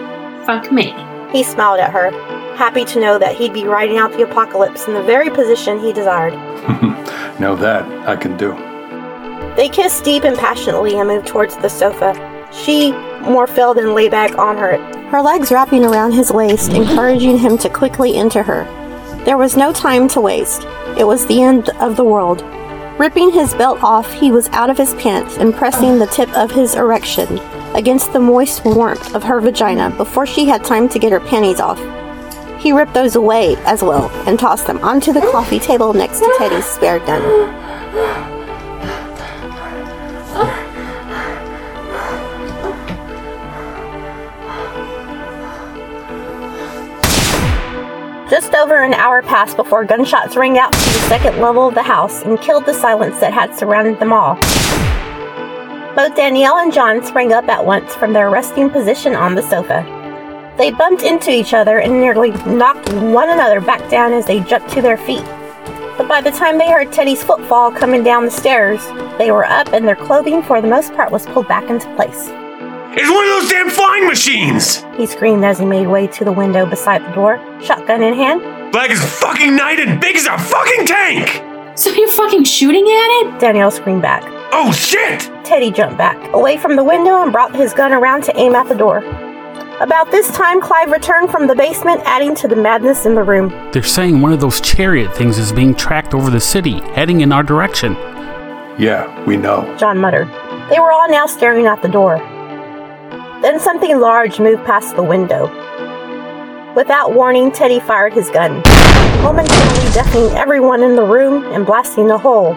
fuck 0.45 0.71
me. 0.71 0.95
He 1.33 1.43
smiled 1.43 1.81
at 1.81 1.91
her, 1.91 2.11
happy 2.55 2.85
to 2.85 2.99
know 3.01 3.19
that 3.19 3.35
he'd 3.35 3.51
be 3.51 3.65
riding 3.65 3.97
out 3.97 4.13
the 4.13 4.23
apocalypse 4.23 4.87
in 4.87 4.93
the 4.93 5.03
very 5.03 5.29
position 5.29 5.79
he 5.79 5.91
desired. 5.91 6.33
now 7.41 7.55
that 7.55 7.83
I 8.07 8.15
can 8.15 8.37
do. 8.37 8.53
They 9.57 9.67
kissed 9.67 10.05
deep 10.05 10.23
and 10.23 10.37
passionately 10.37 10.97
and 10.97 11.09
moved 11.09 11.27
towards 11.27 11.57
the 11.57 11.67
sofa. 11.67 12.13
She 12.53 12.93
more 13.23 13.47
fell 13.47 13.73
than 13.73 13.93
lay 13.93 14.07
back 14.07 14.37
on 14.37 14.55
her, 14.57 14.77
her 15.09 15.21
legs 15.21 15.51
wrapping 15.51 15.83
around 15.83 16.13
his 16.13 16.31
waist, 16.31 16.71
encouraging 16.71 17.37
him 17.37 17.57
to 17.57 17.69
quickly 17.69 18.15
enter 18.15 18.43
her. 18.43 18.63
There 19.25 19.37
was 19.37 19.55
no 19.55 19.71
time 19.71 20.09
to 20.09 20.21
waste. 20.21 20.63
It 20.97 21.07
was 21.07 21.25
the 21.25 21.41
end 21.41 21.69
of 21.79 21.95
the 21.95 22.03
world. 22.03 22.41
Ripping 22.99 23.31
his 23.31 23.53
belt 23.53 23.81
off, 23.81 24.11
he 24.13 24.31
was 24.31 24.49
out 24.49 24.69
of 24.69 24.77
his 24.77 24.93
pants 24.95 25.37
and 25.37 25.53
pressing 25.53 25.97
the 25.97 26.07
tip 26.07 26.29
of 26.35 26.51
his 26.51 26.75
erection 26.75 27.39
against 27.73 28.11
the 28.11 28.19
moist 28.19 28.65
warmth 28.65 29.15
of 29.15 29.23
her 29.23 29.39
vagina 29.39 29.89
before 29.97 30.25
she 30.25 30.45
had 30.45 30.63
time 30.63 30.89
to 30.89 30.99
get 30.99 31.13
her 31.13 31.21
panties 31.21 31.61
off. 31.61 31.79
He 32.61 32.73
ripped 32.73 32.93
those 32.93 33.15
away 33.15 33.55
as 33.65 33.81
well 33.81 34.09
and 34.27 34.37
tossed 34.37 34.67
them 34.67 34.79
onto 34.79 35.13
the 35.13 35.21
coffee 35.21 35.59
table 35.59 35.93
next 35.93 36.19
to 36.19 36.35
Teddy's 36.37 36.65
spare 36.65 36.99
gun. 36.99 38.32
Just 48.33 48.55
over 48.55 48.81
an 48.81 48.95
hour 48.95 49.21
passed 49.21 49.57
before 49.57 49.85
gunshots 49.85 50.35
rang 50.35 50.57
out 50.57 50.73
to 50.73 50.79
the 50.79 51.07
second 51.07 51.39
level 51.39 51.67
of 51.67 51.75
the 51.75 51.83
house 51.83 52.23
and 52.23 52.41
killed 52.41 52.65
the 52.65 52.73
silence 52.73 53.19
that 53.19 53.31
had 53.31 53.55
surrounded 53.55 53.99
them 53.99 54.11
all. 54.11 54.33
Both 55.95 56.15
Danielle 56.15 56.57
and 56.57 56.73
John 56.73 57.05
sprang 57.05 57.31
up 57.31 57.47
at 57.47 57.63
once 57.63 57.93
from 57.93 58.11
their 58.11 58.31
resting 58.31 58.71
position 58.71 59.13
on 59.13 59.35
the 59.35 59.43
sofa. 59.43 59.85
They 60.57 60.71
bumped 60.71 61.03
into 61.03 61.29
each 61.29 61.53
other 61.53 61.77
and 61.77 61.99
nearly 61.99 62.31
knocked 62.47 62.91
one 62.93 63.29
another 63.29 63.61
back 63.61 63.87
down 63.91 64.13
as 64.13 64.25
they 64.25 64.39
jumped 64.39 64.71
to 64.71 64.81
their 64.81 64.97
feet. 64.97 65.25
But 65.95 66.07
by 66.07 66.19
the 66.19 66.31
time 66.31 66.57
they 66.57 66.71
heard 66.71 66.91
Teddy's 66.91 67.23
footfall 67.23 67.71
coming 67.71 68.03
down 68.03 68.25
the 68.25 68.31
stairs, 68.31 68.83
they 69.19 69.29
were 69.29 69.45
up 69.45 69.73
and 69.73 69.87
their 69.87 69.95
clothing, 69.95 70.41
for 70.41 70.59
the 70.59 70.67
most 70.67 70.91
part, 70.95 71.11
was 71.11 71.27
pulled 71.27 71.47
back 71.47 71.69
into 71.69 71.95
place. 71.95 72.31
It's 72.95 73.09
one 73.09 73.25
of 73.25 73.41
those 73.41 73.49
damn 73.49 73.71
flying 73.71 74.05
machines! 74.05 74.83
He 74.95 75.07
screamed 75.07 75.43
as 75.43 75.57
he 75.57 75.65
made 75.65 75.87
way 75.87 76.05
to 76.05 76.23
the 76.23 76.31
window 76.31 76.67
beside 76.67 77.03
the 77.03 77.11
door, 77.15 77.39
shotgun 77.59 78.03
in 78.03 78.13
hand. 78.13 78.71
Black 78.71 78.91
as 78.91 79.19
fucking 79.19 79.55
night 79.55 79.79
and 79.79 79.99
big 79.99 80.15
as 80.15 80.27
a 80.27 80.37
fucking 80.37 80.85
tank! 80.85 81.41
So 81.75 81.89
you're 81.89 82.07
fucking 82.07 82.43
shooting 82.43 82.83
at 82.83 83.09
it? 83.21 83.39
Danielle 83.39 83.71
screamed 83.71 84.03
back. 84.03 84.21
Oh 84.51 84.71
shit! 84.71 85.21
Teddy 85.43 85.71
jumped 85.71 85.97
back, 85.97 86.31
away 86.33 86.55
from 86.57 86.75
the 86.75 86.83
window, 86.83 87.23
and 87.23 87.31
brought 87.31 87.55
his 87.55 87.73
gun 87.73 87.93
around 87.93 88.25
to 88.25 88.37
aim 88.37 88.53
at 88.53 88.69
the 88.69 88.75
door. 88.75 88.99
About 89.81 90.11
this 90.11 90.29
time, 90.31 90.61
Clive 90.61 90.91
returned 90.91 91.31
from 91.31 91.47
the 91.47 91.55
basement, 91.55 91.99
adding 92.05 92.35
to 92.35 92.47
the 92.47 92.55
madness 92.55 93.07
in 93.07 93.15
the 93.15 93.23
room. 93.23 93.49
They're 93.71 93.81
saying 93.81 94.21
one 94.21 94.33
of 94.33 94.39
those 94.39 94.61
chariot 94.61 95.15
things 95.15 95.39
is 95.39 95.51
being 95.51 95.73
tracked 95.73 96.13
over 96.13 96.29
the 96.29 96.39
city, 96.39 96.79
heading 96.91 97.21
in 97.21 97.31
our 97.31 97.41
direction. 97.41 97.93
Yeah, 98.77 99.25
we 99.25 99.35
know. 99.35 99.75
John 99.79 99.97
muttered. 99.97 100.27
They 100.69 100.79
were 100.79 100.91
all 100.91 101.09
now 101.09 101.25
staring 101.25 101.65
at 101.65 101.81
the 101.81 101.89
door. 101.89 102.17
Then 103.43 103.59
something 103.59 103.99
large 103.99 104.39
moved 104.39 104.63
past 104.63 104.95
the 104.95 105.03
window. 105.03 105.47
Without 106.77 107.13
warning, 107.13 107.51
Teddy 107.51 107.81
fired 107.81 108.13
his 108.13 108.29
gun, 108.29 108.63
momentarily 109.21 109.91
deafening 109.91 110.29
everyone 110.37 110.81
in 110.81 110.95
the 110.95 111.03
room 111.03 111.43
and 111.51 111.65
blasting 111.65 112.09
a 112.09 112.17
hole 112.17 112.53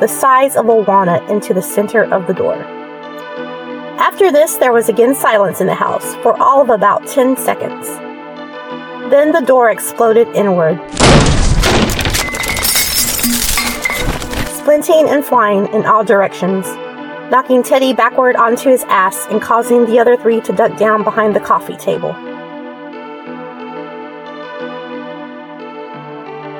the 0.00 0.08
size 0.08 0.56
of 0.56 0.66
a 0.70 0.74
walnut 0.74 1.28
into 1.28 1.52
the 1.52 1.60
center 1.60 2.04
of 2.04 2.26
the 2.26 2.32
door. 2.32 2.54
After 4.00 4.32
this, 4.32 4.56
there 4.56 4.72
was 4.72 4.88
again 4.88 5.14
silence 5.14 5.60
in 5.60 5.66
the 5.66 5.74
house 5.74 6.14
for 6.22 6.34
all 6.42 6.62
of 6.62 6.70
about 6.70 7.06
10 7.06 7.36
seconds. 7.36 7.86
Then 9.10 9.32
the 9.32 9.42
door 9.42 9.70
exploded 9.70 10.26
inward, 10.28 10.78
splinting 14.56 15.10
and 15.10 15.22
flying 15.22 15.66
in 15.74 15.84
all 15.84 16.02
directions, 16.02 16.66
knocking 17.30 17.62
Teddy 17.62 17.92
backward 17.92 18.34
onto 18.34 18.68
his 18.68 18.82
ass 18.88 19.26
and 19.30 19.40
causing 19.40 19.86
the 19.86 20.00
other 20.00 20.16
three 20.16 20.40
to 20.40 20.52
duck 20.52 20.76
down 20.76 21.04
behind 21.04 21.34
the 21.34 21.40
coffee 21.40 21.76
table. 21.76 22.12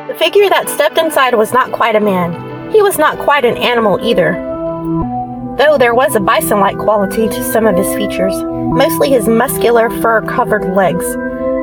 The 0.07 0.15
figure 0.17 0.49
that 0.49 0.69
stepped 0.69 0.97
inside 0.97 1.35
was 1.35 1.53
not 1.53 1.73
quite 1.73 1.97
a 1.97 2.01
man. 2.01 2.71
He 2.71 2.83
was 2.83 2.99
not 2.99 3.19
quite 3.19 3.45
an 3.45 3.57
animal 3.57 3.99
either. 4.01 4.35
Though 5.59 5.77
there 5.77 5.95
was 5.95 6.15
a 6.15 6.21
bison 6.21 6.61
like 6.61 6.79
quality 6.79 7.29
to 7.29 7.45
some 7.53 7.67
of 7.67 7.77
his 7.77 7.93
features, 7.95 8.35
mostly 8.43 9.11
his 9.11 9.27
muscular 9.27 9.91
fur 10.01 10.23
covered 10.23 10.75
legs, 10.75 11.05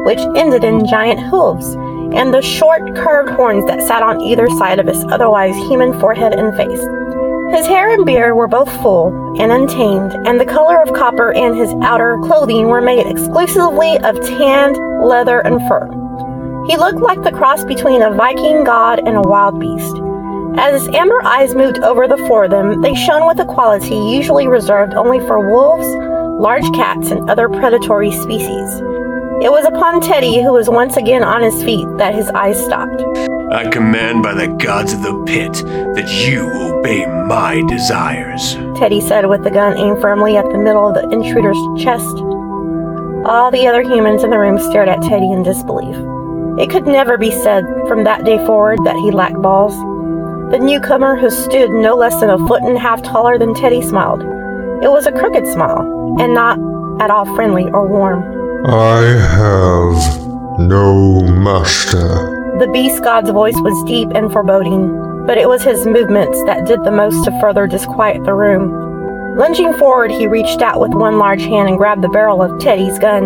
which 0.06 0.20
ended 0.36 0.66
in 0.66 0.86
giant 0.86 1.22
hooves, 1.22 1.76
and 2.14 2.34
the 2.34 2.42
short, 2.42 2.96
curved 2.96 3.30
horns 3.30 3.66
that 3.68 3.82
sat 3.82 4.04
on 4.04 4.20
either 4.22 4.48
side 4.58 4.80
of 4.80 4.88
his 4.88 5.04
otherwise 5.06 5.56
human 5.70 5.98
forehead 6.00 6.34
and 6.34 6.56
face. 6.56 7.07
His 7.52 7.66
hair 7.66 7.94
and 7.94 8.06
beard 8.06 8.36
were 8.36 8.48
both 8.48 8.70
full 8.82 9.36
and 9.40 9.52
untamed, 9.52 10.14
and 10.28 10.40
the 10.40 10.46
color 10.46 10.82
of 10.82 10.94
copper 10.94 11.32
and 11.32 11.56
his 11.56 11.74
outer 11.82 12.18
clothing 12.24 12.68
were 12.68 12.82
made 12.82 13.08
exclusively 13.08 13.98
of 14.00 14.20
tanned 14.22 14.78
leather 15.02 15.40
and 15.40 15.66
fur. 15.68 15.88
He 16.68 16.76
looked 16.76 17.00
like 17.00 17.24
the 17.24 17.32
cross 17.32 17.64
between 17.64 18.02
a 18.02 18.12
Viking 18.12 18.66
god 18.66 19.00
and 19.00 19.16
a 19.16 19.22
wild 19.22 19.60
beast. 19.60 19.96
As 20.60 20.82
his 20.84 20.94
amber 20.94 21.24
eyes 21.24 21.56
moved 21.56 21.80
over 21.80 22.06
the 22.06 22.18
four 22.28 22.46
of 22.46 22.52
them, 22.52 22.82
they 22.82 22.94
shone 22.94 23.26
with 23.26 23.40
a 23.40 23.46
quality 23.46 23.96
usually 23.96 24.48
reserved 24.48 24.94
only 24.94 25.20
for 25.22 25.50
wolves, 25.50 25.88
large 26.42 26.70
cats, 26.74 27.12
and 27.12 27.30
other 27.30 27.48
predatory 27.48 28.12
species. 28.12 28.82
It 29.40 29.52
was 29.52 29.66
upon 29.66 30.02
Teddy, 30.02 30.42
who 30.42 30.52
was 30.52 30.70
once 30.70 30.98
again 30.98 31.24
on 31.24 31.44
his 31.44 31.64
feet, 31.64 31.88
that 31.98 32.14
his 32.14 32.28
eyes 32.32 32.62
stopped. 32.62 33.04
I 33.50 33.70
command 33.70 34.24
by 34.24 34.34
the 34.34 34.48
gods 34.48 34.92
of 34.92 35.02
the 35.02 35.24
pit 35.26 35.54
that 35.54 36.28
you 36.28 36.50
obey 36.52 37.06
my 37.06 37.64
desires. 37.70 38.56
Teddy 38.78 39.00
said 39.00 39.28
with 39.28 39.44
the 39.46 39.50
gun 39.50 39.78
aimed 39.78 40.02
firmly 40.02 40.36
at 40.36 40.46
the 40.52 40.58
middle 40.58 40.86
of 40.86 40.96
the 40.96 41.08
intruder's 41.10 41.58
chest. 41.82 42.18
All 43.26 43.50
the 43.50 43.66
other 43.66 43.82
humans 43.82 44.24
in 44.26 44.32
the 44.32 44.38
room 44.38 44.60
stared 44.60 44.90
at 44.90 45.02
Teddy 45.02 45.32
in 45.32 45.44
disbelief. 45.44 45.96
It 46.60 46.70
could 46.70 46.88
never 46.88 47.18
be 47.18 47.32
said 47.32 47.64
from 47.88 48.04
that 48.04 48.26
day 48.26 48.38
forward 48.46 48.80
that 48.84 48.98
he 48.98 49.12
lacked 49.12 49.42
balls. 49.42 49.76
The 50.52 50.60
newcomer, 50.60 51.16
who 51.16 51.30
stood 51.30 51.70
no 51.70 51.96
less 51.96 52.20
than 52.20 52.30
a 52.30 52.48
foot 52.48 52.64
and 52.64 52.76
a 52.76 52.80
half 52.80 53.02
taller 53.02 53.38
than 53.38 53.54
Teddy, 53.54 53.82
smiled. 53.82 54.24
It 54.84 54.92
was 54.92 55.06
a 55.06 55.12
crooked 55.12 55.48
smile, 55.48 56.16
and 56.20 56.34
not 56.34 56.60
at 57.02 57.12
all 57.12 57.26
friendly 57.34 57.66
or 57.72 57.88
warm. 57.88 58.24
I 58.66 59.04
have 59.04 60.60
no 60.60 61.22
master. 61.22 62.37
The 62.60 62.68
beast 62.74 63.04
god's 63.04 63.30
voice 63.30 63.60
was 63.62 63.88
deep 63.88 64.10
and 64.16 64.34
foreboding, 64.34 65.28
but 65.28 65.38
it 65.38 65.48
was 65.48 65.62
his 65.62 65.86
movements 65.86 66.42
that 66.46 66.66
did 66.66 66.84
the 66.84 66.90
most 66.90 67.24
to 67.26 67.40
further 67.40 67.68
disquiet 67.68 68.24
the 68.24 68.34
room. 68.34 69.38
Lunging 69.38 69.74
forward, 69.76 70.10
he 70.10 70.26
reached 70.26 70.64
out 70.64 70.80
with 70.80 70.92
one 70.92 71.20
large 71.20 71.44
hand 71.44 71.70
and 71.70 71.78
grabbed 71.78 72.02
the 72.02 72.10
barrel 72.10 72.42
of 72.42 72.60
Teddy's 72.60 72.98
gun. 72.98 73.26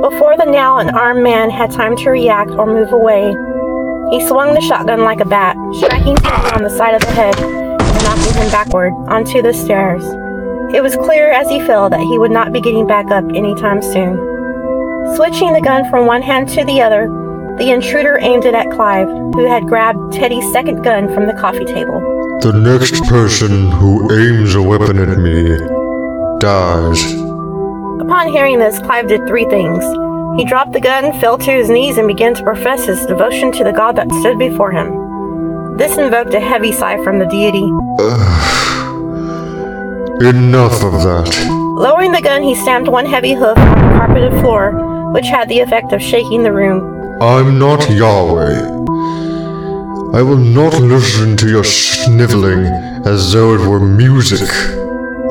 Before 0.00 0.36
the 0.36 0.50
now 0.50 0.78
unarmed 0.78 1.22
man 1.22 1.48
had 1.48 1.70
time 1.70 1.96
to 1.98 2.10
react 2.10 2.50
or 2.50 2.66
move 2.66 2.92
away, 2.92 3.28
he 4.10 4.26
swung 4.26 4.52
the 4.52 4.60
shotgun 4.60 5.04
like 5.04 5.20
a 5.20 5.26
bat, 5.26 5.56
striking 5.74 6.16
Teddy 6.16 6.56
on 6.56 6.64
the 6.64 6.76
side 6.76 6.96
of 6.96 7.02
the 7.02 7.12
head 7.12 7.38
and 7.38 8.02
knocking 8.02 8.34
him 8.34 8.50
backward 8.50 8.92
onto 9.06 9.42
the 9.42 9.54
stairs. 9.54 10.02
It 10.74 10.82
was 10.82 10.96
clear 10.96 11.30
as 11.30 11.48
he 11.48 11.60
fell 11.60 11.88
that 11.88 12.00
he 12.00 12.18
would 12.18 12.32
not 12.32 12.52
be 12.52 12.60
getting 12.60 12.88
back 12.88 13.12
up 13.12 13.24
anytime 13.32 13.80
soon. 13.80 14.18
Switching 15.14 15.52
the 15.52 15.60
gun 15.60 15.88
from 15.88 16.06
one 16.06 16.22
hand 16.22 16.48
to 16.48 16.64
the 16.64 16.82
other, 16.82 17.21
the 17.58 17.70
intruder 17.70 18.18
aimed 18.20 18.44
it 18.44 18.54
at 18.54 18.70
Clive, 18.70 19.08
who 19.08 19.46
had 19.46 19.66
grabbed 19.66 20.12
Teddy's 20.12 20.50
second 20.52 20.82
gun 20.82 21.12
from 21.14 21.26
the 21.26 21.34
coffee 21.34 21.64
table. 21.64 22.00
The 22.40 22.52
next 22.52 23.04
person 23.04 23.70
who 23.70 24.10
aims 24.12 24.54
a 24.54 24.62
weapon 24.62 24.98
at 24.98 25.18
me 25.18 25.58
dies. 26.40 27.12
Upon 28.00 28.28
hearing 28.28 28.58
this, 28.58 28.78
Clive 28.80 29.06
did 29.06 29.26
three 29.28 29.44
things. 29.44 29.84
He 30.36 30.44
dropped 30.44 30.72
the 30.72 30.80
gun, 30.80 31.12
fell 31.20 31.36
to 31.38 31.50
his 31.52 31.68
knees, 31.68 31.98
and 31.98 32.08
began 32.08 32.34
to 32.34 32.42
profess 32.42 32.86
his 32.86 33.04
devotion 33.06 33.52
to 33.52 33.64
the 33.64 33.72
god 33.72 33.96
that 33.96 34.10
stood 34.20 34.38
before 34.38 34.72
him. 34.72 35.76
This 35.76 35.98
invoked 35.98 36.34
a 36.34 36.40
heavy 36.40 36.72
sigh 36.72 37.02
from 37.04 37.18
the 37.18 37.26
deity. 37.26 37.68
Enough 40.26 40.82
of 40.82 41.02
that. 41.02 41.48
Lowering 41.76 42.12
the 42.12 42.22
gun, 42.22 42.42
he 42.42 42.54
stamped 42.54 42.88
one 42.88 43.06
heavy 43.06 43.34
hoof 43.34 43.58
on 43.58 43.78
the 43.78 43.98
carpeted 43.98 44.32
floor, 44.40 45.10
which 45.12 45.26
had 45.26 45.48
the 45.48 45.60
effect 45.60 45.92
of 45.92 46.02
shaking 46.02 46.42
the 46.42 46.52
room. 46.52 47.01
I'm 47.22 47.56
not 47.56 47.88
Yahweh. 47.88 48.66
I 50.12 50.22
will 50.22 50.42
not 50.42 50.74
listen 50.80 51.36
to 51.36 51.48
your 51.48 51.62
sniveling 51.62 52.64
as 53.06 53.32
though 53.32 53.54
it 53.54 53.60
were 53.60 53.78
music. 53.78 54.50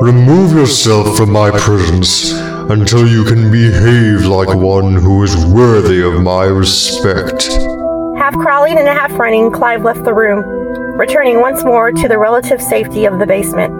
Remove 0.00 0.54
yourself 0.54 1.18
from 1.18 1.30
my 1.30 1.50
presence 1.50 2.32
until 2.70 3.06
you 3.06 3.24
can 3.24 3.52
behave 3.52 4.24
like 4.24 4.56
one 4.56 4.94
who 4.94 5.22
is 5.22 5.44
worthy 5.44 6.00
of 6.02 6.22
my 6.22 6.44
respect. 6.44 7.52
Half 8.16 8.38
crawling 8.38 8.78
and 8.78 8.88
half 8.88 9.12
running, 9.18 9.52
Clive 9.52 9.82
left 9.82 10.04
the 10.04 10.14
room, 10.14 10.40
returning 10.96 11.40
once 11.40 11.62
more 11.62 11.92
to 11.92 12.08
the 12.08 12.18
relative 12.18 12.62
safety 12.62 13.04
of 13.04 13.18
the 13.18 13.26
basement. 13.26 13.74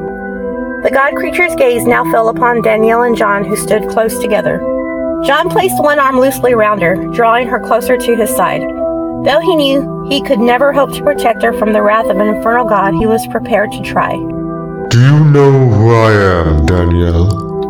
The 0.83 0.91
god 0.93 1.15
creature's 1.15 1.55
gaze 1.55 1.87
now 1.87 2.05
fell 2.13 2.29
upon 2.29 2.61
Danielle 2.61 3.05
and 3.05 3.17
John, 3.17 3.43
who 3.43 3.57
stood 3.57 3.89
close 3.89 4.19
together. 4.19 4.72
John 5.25 5.49
placed 5.49 5.81
one 5.83 6.01
arm 6.01 6.19
loosely 6.19 6.53
around 6.53 6.83
her, 6.83 6.97
drawing 7.13 7.47
her 7.47 7.61
closer 7.61 7.97
to 7.97 8.17
his 8.17 8.35
side. 8.35 8.63
Though 9.25 9.41
he 9.41 9.55
knew 9.55 10.05
he 10.09 10.21
could 10.21 10.41
never 10.41 10.73
hope 10.73 10.93
to 10.95 11.03
protect 11.05 11.43
her 11.43 11.53
from 11.53 11.73
the 11.73 11.83
wrath 11.83 12.07
of 12.07 12.17
an 12.17 12.27
infernal 12.27 12.65
god, 12.65 12.95
he 12.95 13.07
was 13.07 13.25
prepared 13.29 13.71
to 13.73 13.83
try. 13.83 14.17
Do 14.89 15.01
you 15.01 15.25
know 15.25 15.69
who 15.69 15.91
I 15.95 16.13
am, 16.13 16.67
Danielle? 16.67 17.29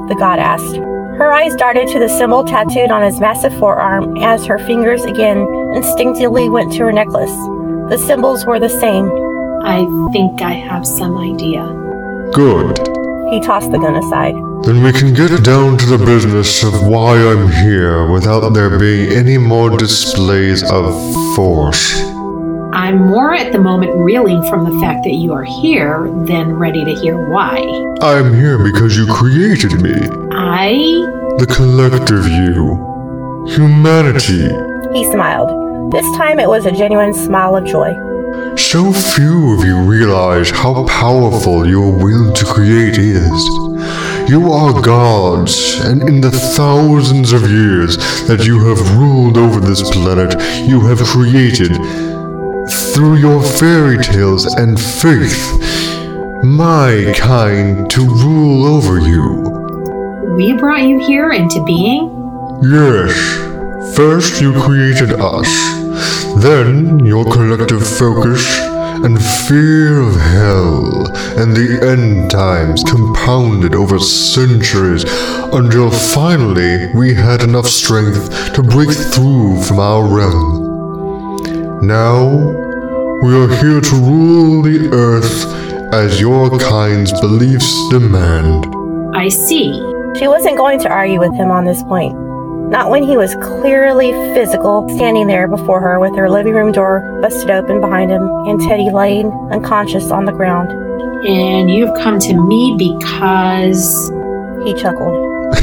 The 0.09 0.15
god 0.15 0.39
asked. 0.39 0.77
Her 1.19 1.31
eyes 1.31 1.55
darted 1.57 1.89
to 1.89 1.99
the 1.99 2.09
symbol 2.09 2.43
tattooed 2.43 2.91
on 2.91 3.03
his 3.03 3.21
massive 3.21 3.57
forearm 3.59 4.17
as 4.17 4.47
her 4.47 4.59
fingers 4.59 5.05
again 5.05 5.47
instinctively 5.75 6.49
went 6.49 6.73
to 6.73 6.85
her 6.85 6.93
necklace. 6.93 7.37
The 7.91 7.99
symbols 7.99 8.47
were 8.47 8.59
the 8.59 8.71
same. 8.71 9.11
I 9.63 9.85
think 10.11 10.41
I 10.41 10.53
have 10.53 10.87
some 10.87 11.19
idea. 11.19 11.63
Good. 12.33 12.79
He 13.31 13.41
tossed 13.41 13.71
the 13.71 13.79
gun 13.79 13.97
aside. 13.97 14.35
Then 14.65 14.85
we 14.85 14.93
can 14.93 15.13
get 15.13 15.43
down 15.43 15.77
to 15.77 15.87
the 15.87 15.99
business 15.99 16.63
of 16.63 16.87
why 16.87 17.17
I'm 17.17 17.51
here 17.51 18.09
without 18.13 18.49
there 18.51 18.79
being 18.79 19.13
any 19.13 19.37
more 19.37 19.77
displays 19.77 20.63
of 20.63 20.95
force. 21.35 22.01
I'm 22.73 23.09
more 23.09 23.35
at 23.35 23.51
the 23.51 23.59
moment 23.59 23.93
reeling 23.97 24.41
from 24.49 24.65
the 24.65 24.81
fact 24.81 25.03
that 25.03 25.15
you 25.15 25.33
are 25.33 25.43
here 25.43 26.09
than 26.27 26.55
ready 26.55 26.85
to 26.85 26.95
hear 26.95 27.29
why. 27.29 27.59
I'm 28.03 28.33
here 28.33 28.57
because 28.63 28.97
you 28.97 29.07
created 29.13 29.83
me. 29.83 29.95
I. 30.31 30.75
The 31.39 31.53
collective 31.53 32.29
you. 32.29 33.45
Humanity. 33.49 34.49
He 34.97 35.11
smiled. 35.11 35.93
This 35.93 36.07
time 36.17 36.39
it 36.39 36.49
was 36.49 36.67
a 36.67 36.73
genuine 36.73 37.15
smile 37.15 37.57
of 37.57 37.65
joy. 37.65 37.93
So 38.57 38.93
few 38.93 39.59
of 39.59 39.65
you 39.65 39.79
realize 39.81 40.51
how 40.51 40.87
powerful 40.87 41.67
your 41.67 41.91
will 41.91 42.33
to 42.33 42.45
create 42.45 42.97
is. 42.97 43.73
You 44.29 44.53
are 44.53 44.81
gods, 44.81 45.81
and 45.81 46.09
in 46.09 46.21
the 46.21 46.31
thousands 46.31 47.33
of 47.33 47.51
years 47.51 47.97
that 48.27 48.47
you 48.47 48.59
have 48.67 48.99
ruled 48.99 49.37
over 49.37 49.61
this 49.61 49.83
planet, 49.91 50.33
you 50.67 50.81
have 50.87 51.01
created 51.01 51.77
through 52.95 53.17
your 53.17 53.43
fairy 53.43 53.99
tales 53.99 54.47
and 54.55 54.81
faith, 54.81 55.53
my 56.45 57.13
kind 57.17 57.91
to 57.91 58.01
rule 58.01 58.65
over 58.65 59.01
you. 59.01 59.43
We 60.37 60.55
brought 60.55 60.85
you 60.85 60.99
here 60.99 61.31
into 61.33 61.63
being? 61.65 62.09
Yes, 62.63 63.97
first 63.97 64.41
you 64.41 64.53
created 64.63 65.13
us, 65.13 65.49
then 66.43 67.05
your 67.05 67.25
collective 67.25 67.87
focus 67.87 68.72
and 69.05 69.21
fear 69.49 70.01
of 70.01 70.15
hell 70.15 71.07
and 71.39 71.57
the 71.57 71.81
end 71.83 72.31
times 72.31 72.85
compounded 72.85 73.75
over 73.75 73.99
centuries 73.99 75.05
until 75.53 75.91
finally 75.91 76.93
we 76.95 77.13
had 77.15 77.43
enough 77.43 77.67
strength 77.67 78.53
to 78.55 78.63
break 78.63 78.91
through 78.91 79.61
from 79.63 79.81
our 79.81 80.05
realm. 80.07 80.63
Now, 81.85 82.29
we 83.23 83.35
are 83.37 83.49
here 83.49 83.81
to 83.81 83.97
rule 83.97 84.63
the 84.63 84.89
earth 84.93 85.47
as 85.93 86.21
your 86.21 86.57
kind's 86.59 87.13
beliefs 87.21 87.89
demand. 87.91 88.67
I 89.17 89.29
see. 89.29 89.73
She 90.19 90.29
wasn't 90.29 90.57
going 90.57 90.79
to 90.81 90.89
argue 90.89 91.19
with 91.19 91.35
him 91.35 91.51
on 91.51 91.65
this 91.65 91.83
point. 91.83 92.22
Not 92.73 92.89
when 92.89 93.03
he 93.03 93.19
was 93.19 93.35
clearly 93.35 94.13
physical, 94.33 94.89
standing 94.97 95.27
there 95.27 95.47
before 95.47 95.83
her 95.83 96.01
with 96.01 96.17
her 96.17 96.31
living 96.31 96.55
room 96.55 96.73
door 96.73 97.21
busted 97.21 97.51
open 97.51 97.83
behind 97.83 98.11
him 98.11 98.23
and 98.47 98.59
Teddy 98.63 98.89
laying 98.91 99.31
unconscious 99.53 100.11
on 100.11 100.25
the 100.25 100.33
ground. 100.33 100.71
And 101.29 101.71
you've 101.71 101.95
come 101.97 102.19
to 102.19 102.33
me 102.33 102.75
because. 102.79 104.11
He 104.65 104.73
chuckled. 104.73 105.05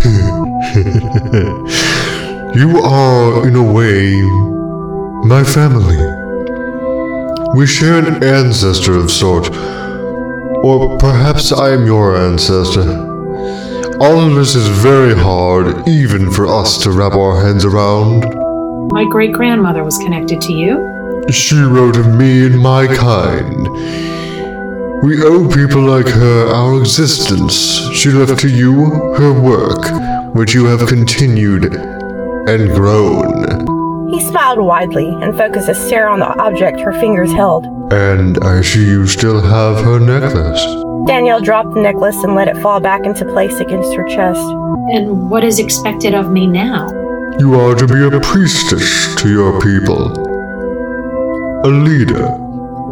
you 2.56 2.78
are, 2.78 3.48
in 3.48 3.56
a 3.56 3.64
way, 3.64 4.22
my 5.28 5.44
family. 5.44 5.98
We 7.56 7.66
share 7.66 7.98
an 7.98 8.24
ancestor 8.24 8.94
of 8.94 9.10
sort, 9.10 9.50
or 10.64 10.96
perhaps 11.00 11.52
I 11.52 11.72
am 11.72 11.88
your 11.88 12.16
ancestor. 12.16 13.09
All 14.02 14.18
of 14.22 14.34
this 14.34 14.56
is 14.56 14.66
very 14.70 15.14
hard, 15.14 15.86
even 15.86 16.32
for 16.32 16.48
us 16.48 16.82
to 16.84 16.92
wrap 16.92 17.14
our 17.14 17.42
hands 17.42 17.66
around. 17.66 18.24
My 18.94 19.04
great 19.04 19.34
grandmother 19.34 19.84
was 19.84 19.98
connected 19.98 20.40
to 20.40 20.54
you. 20.54 21.26
She 21.30 21.60
wrote 21.60 21.98
of 21.98 22.08
me 22.08 22.46
and 22.46 22.58
my 22.58 22.88
kind. 22.88 23.68
We 25.04 25.22
owe 25.22 25.50
people 25.54 25.82
like 25.82 26.08
her 26.08 26.48
our 26.48 26.80
existence. 26.80 27.80
She 27.94 28.10
left 28.10 28.40
to 28.40 28.48
you 28.48 28.86
her 29.18 29.34
work, 29.34 30.34
which 30.34 30.54
you 30.54 30.66
have 30.68 30.88
continued 30.88 31.66
and 31.66 32.70
grown. 32.74 34.10
He 34.12 34.22
smiled 34.22 34.60
widely 34.60 35.10
and 35.22 35.38
focused 35.38 35.68
a 35.68 35.76
stare 35.76 36.08
on 36.08 36.20
the 36.20 36.40
object 36.40 36.80
her 36.80 36.94
fingers 36.94 37.34
held. 37.34 37.66
And 37.92 38.38
I 38.46 38.62
see 38.62 38.86
you 38.86 39.08
still 39.08 39.42
have 39.42 39.84
her 39.84 40.00
necklace. 40.00 40.89
Danielle 41.06 41.42
dropped 41.42 41.74
the 41.74 41.82
necklace 41.82 42.24
and 42.24 42.36
let 42.36 42.48
it 42.48 42.58
fall 42.58 42.80
back 42.80 43.06
into 43.06 43.26
place 43.26 43.60
against 43.60 43.94
her 43.96 44.04
chest. 44.06 44.40
And 44.92 45.30
what 45.30 45.44
is 45.44 45.60
expected 45.60 46.14
of 46.14 46.32
me 46.32 46.48
now? 46.48 46.88
You 47.40 47.56
are 47.56 47.76
to 47.76 47.88
be 47.88 48.16
a 48.16 48.20
priestess 48.20 49.16
to 49.16 49.30
your 49.30 49.60
people. 49.62 50.12
A 51.66 51.70
leader. 51.70 52.28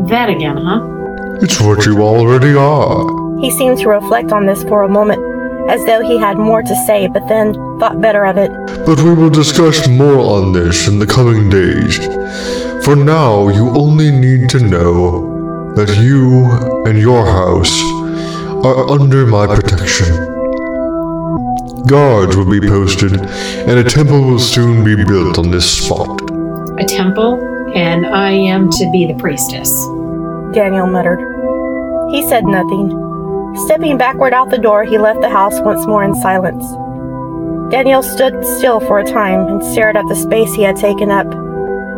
That 0.08 0.30
again, 0.30 0.58
huh? 0.58 0.82
It's 1.42 1.60
what 1.60 1.86
you 1.86 2.02
already 2.02 2.56
are. 2.56 3.40
He 3.40 3.52
seemed 3.52 3.78
to 3.80 3.90
reflect 3.90 4.32
on 4.32 4.46
this 4.46 4.64
for 4.64 4.84
a 4.84 4.90
moment, 4.90 5.22
as 5.70 5.86
though 5.86 6.02
he 6.02 6.18
had 6.18 6.38
more 6.38 6.62
to 6.62 6.76
say, 6.86 7.08
but 7.08 7.28
then 7.28 7.54
thought 7.80 8.02
better 8.02 8.26
of 8.26 8.38
it. 8.38 8.52
But 8.86 9.00
we 9.02 9.14
will 9.14 9.30
discuss 9.30 9.88
more 9.88 10.20
on 10.20 10.54
this 10.54 10.88
in 10.88 11.00
the 11.00 11.08
coming 11.08 11.50
days. 11.50 11.98
For 12.86 12.96
now, 12.96 13.50
you 13.50 13.70
only 13.70 14.12
need 14.12 14.50
to 14.52 14.60
know 14.60 15.37
that 15.78 15.96
you 16.02 16.44
and 16.90 16.98
your 16.98 17.24
house 17.24 17.84
are 18.66 18.90
under 18.90 19.28
my 19.28 19.46
protection. 19.46 20.08
Guards 21.86 22.36
will 22.36 22.50
be 22.50 22.60
posted, 22.60 23.14
and 23.14 23.78
a 23.78 23.84
temple 23.84 24.24
will 24.24 24.40
soon 24.40 24.84
be 24.84 24.96
built 24.96 25.38
on 25.38 25.52
this 25.52 25.86
spot. 25.86 26.20
A 26.80 26.84
temple? 26.84 27.36
And 27.76 28.08
I 28.08 28.32
am 28.32 28.72
to 28.72 28.90
be 28.92 29.06
the 29.06 29.14
priestess. 29.20 29.70
Danielle 30.52 30.88
muttered. 30.88 31.22
He 32.10 32.28
said 32.28 32.46
nothing. 32.46 32.90
Stepping 33.68 34.00
backward 34.00 34.34
out 34.34 34.50
the 34.50 34.58
door, 34.58 34.84
he 34.84 34.98
left 34.98 35.22
the 35.22 35.30
house 35.30 35.60
once 35.60 35.86
more 35.86 36.04
in 36.04 36.16
silence. 36.16 36.66
Danielle 37.70 38.02
stood 38.02 38.44
still 38.58 38.80
for 38.80 38.98
a 38.98 39.06
time 39.06 39.46
and 39.46 39.64
stared 39.64 39.96
at 39.96 40.08
the 40.10 40.16
space 40.16 40.56
he 40.56 40.64
had 40.64 40.76
taken 40.76 41.12
up. 41.12 41.30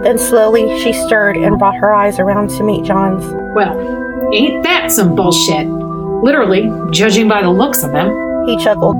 Then 0.03 0.17
slowly 0.17 0.67
she 0.81 0.91
stirred 0.91 1.37
and 1.37 1.57
brought 1.57 1.75
her 1.75 1.93
eyes 1.93 2.19
around 2.19 2.49
to 2.49 2.63
meet 2.63 2.83
John's. 2.83 3.38
Well, 3.53 4.29
ain't 4.33 4.63
that 4.63 4.91
some 4.91 5.15
bullshit? 5.15 5.67
Literally, 5.67 6.69
judging 6.91 7.27
by 7.27 7.41
the 7.41 7.49
looks 7.49 7.83
of 7.83 7.91
them. 7.91 8.09
He 8.45 8.57
chuckled. 8.57 8.97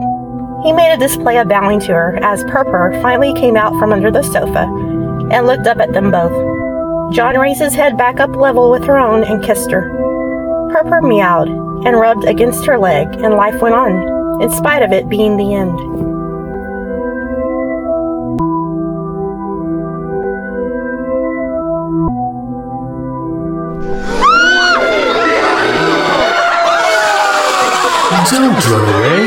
He 0.64 0.74
made 0.74 0.92
a 0.94 0.98
display 0.98 1.38
of 1.38 1.48
bowing 1.48 1.80
to 1.82 1.94
her 1.94 2.20
as 2.24 2.44
Purpur 2.46 3.00
finally 3.02 3.34
came 3.34 3.56
out 3.56 3.78
from 3.80 3.94
under 3.94 4.12
the 4.12 4.24
sofa 4.24 4.64
and 5.32 5.48
looked 5.48 5.68
up 5.68 5.80
at 5.80 5.94
them 5.94 6.12
both. 6.12 6.34
John 7.14 7.38
raised 7.38 7.62
his 7.62 7.76
head 7.76 7.98
back 7.98 8.20
up 8.20 8.36
level 8.36 8.70
with 8.70 8.84
her 8.86 8.98
own 8.98 9.24
and 9.24 9.44
kissed 9.44 9.72
her. 9.72 9.90
Purpur 10.72 11.02
meowed 11.02 11.50
and 11.86 12.00
rubbed 12.00 12.26
against 12.26 12.66
her 12.66 12.78
leg, 12.78 13.08
and 13.22 13.36
life 13.36 13.62
went 13.62 13.76
on, 13.76 14.42
in 14.42 14.50
spite 14.50 14.82
of 14.82 14.92
it 14.92 15.10
being 15.10 15.38
the 15.38 15.54
end. 15.54 16.09
Don't 28.32 28.66
run 28.70 28.86
away. 28.96 29.24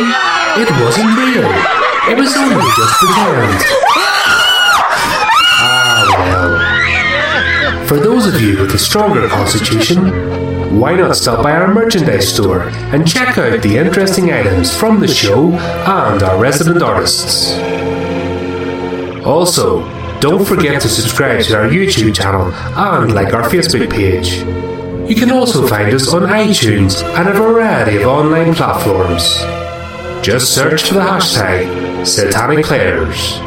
It 0.62 0.70
wasn't 0.80 1.16
real. 1.18 1.48
It 2.10 2.16
was 2.18 2.36
only 2.36 2.54
just 2.76 2.94
pretend. 3.00 3.62
Ah, 5.64 6.06
well. 6.18 7.86
For 7.86 7.96
those 7.98 8.26
of 8.26 8.40
you 8.40 8.58
with 8.60 8.74
a 8.74 8.78
stronger 8.78 9.28
constitution, 9.28 10.78
why 10.78 10.94
not 10.94 11.16
stop 11.16 11.42
by 11.42 11.52
our 11.52 11.72
merchandise 11.72 12.28
store 12.32 12.62
and 12.92 13.06
check 13.06 13.36
out 13.38 13.60
the 13.62 13.76
interesting 13.76 14.32
items 14.32 14.76
from 14.76 15.00
the 15.00 15.08
show 15.08 15.52
and 15.52 16.22
our 16.22 16.38
resident 16.38 16.82
artists. 16.82 17.52
Also, 19.26 19.82
don't 20.20 20.44
forget 20.44 20.80
to 20.80 20.88
subscribe 20.88 21.42
to 21.44 21.56
our 21.56 21.68
YouTube 21.68 22.14
channel 22.14 22.52
and 22.76 23.14
like 23.14 23.34
our 23.34 23.42
Facebook 23.42 23.90
page. 23.90 24.42
You 25.08 25.16
can 25.16 25.32
also 25.32 25.66
find 25.66 25.92
us 25.92 26.12
on 26.12 26.22
iTunes 26.22 27.02
and 27.02 27.28
a 27.28 27.32
variety 27.32 27.96
of 27.96 28.06
online 28.06 28.54
platforms. 28.54 29.38
Just 30.24 30.54
search 30.54 30.84
for 30.84 30.94
the 30.94 31.00
hashtag 31.00 32.06
Satanic 32.06 32.64
Players. 32.64 33.38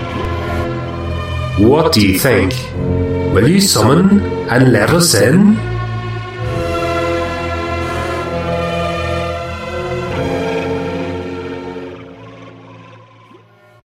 What 1.58 1.94
do 1.94 2.06
you 2.06 2.20
think? 2.20 2.52
Will 3.34 3.48
you 3.48 3.62
summon 3.62 4.20
and 4.50 4.74
let 4.74 4.90
us 4.90 5.16
in? 5.16 5.75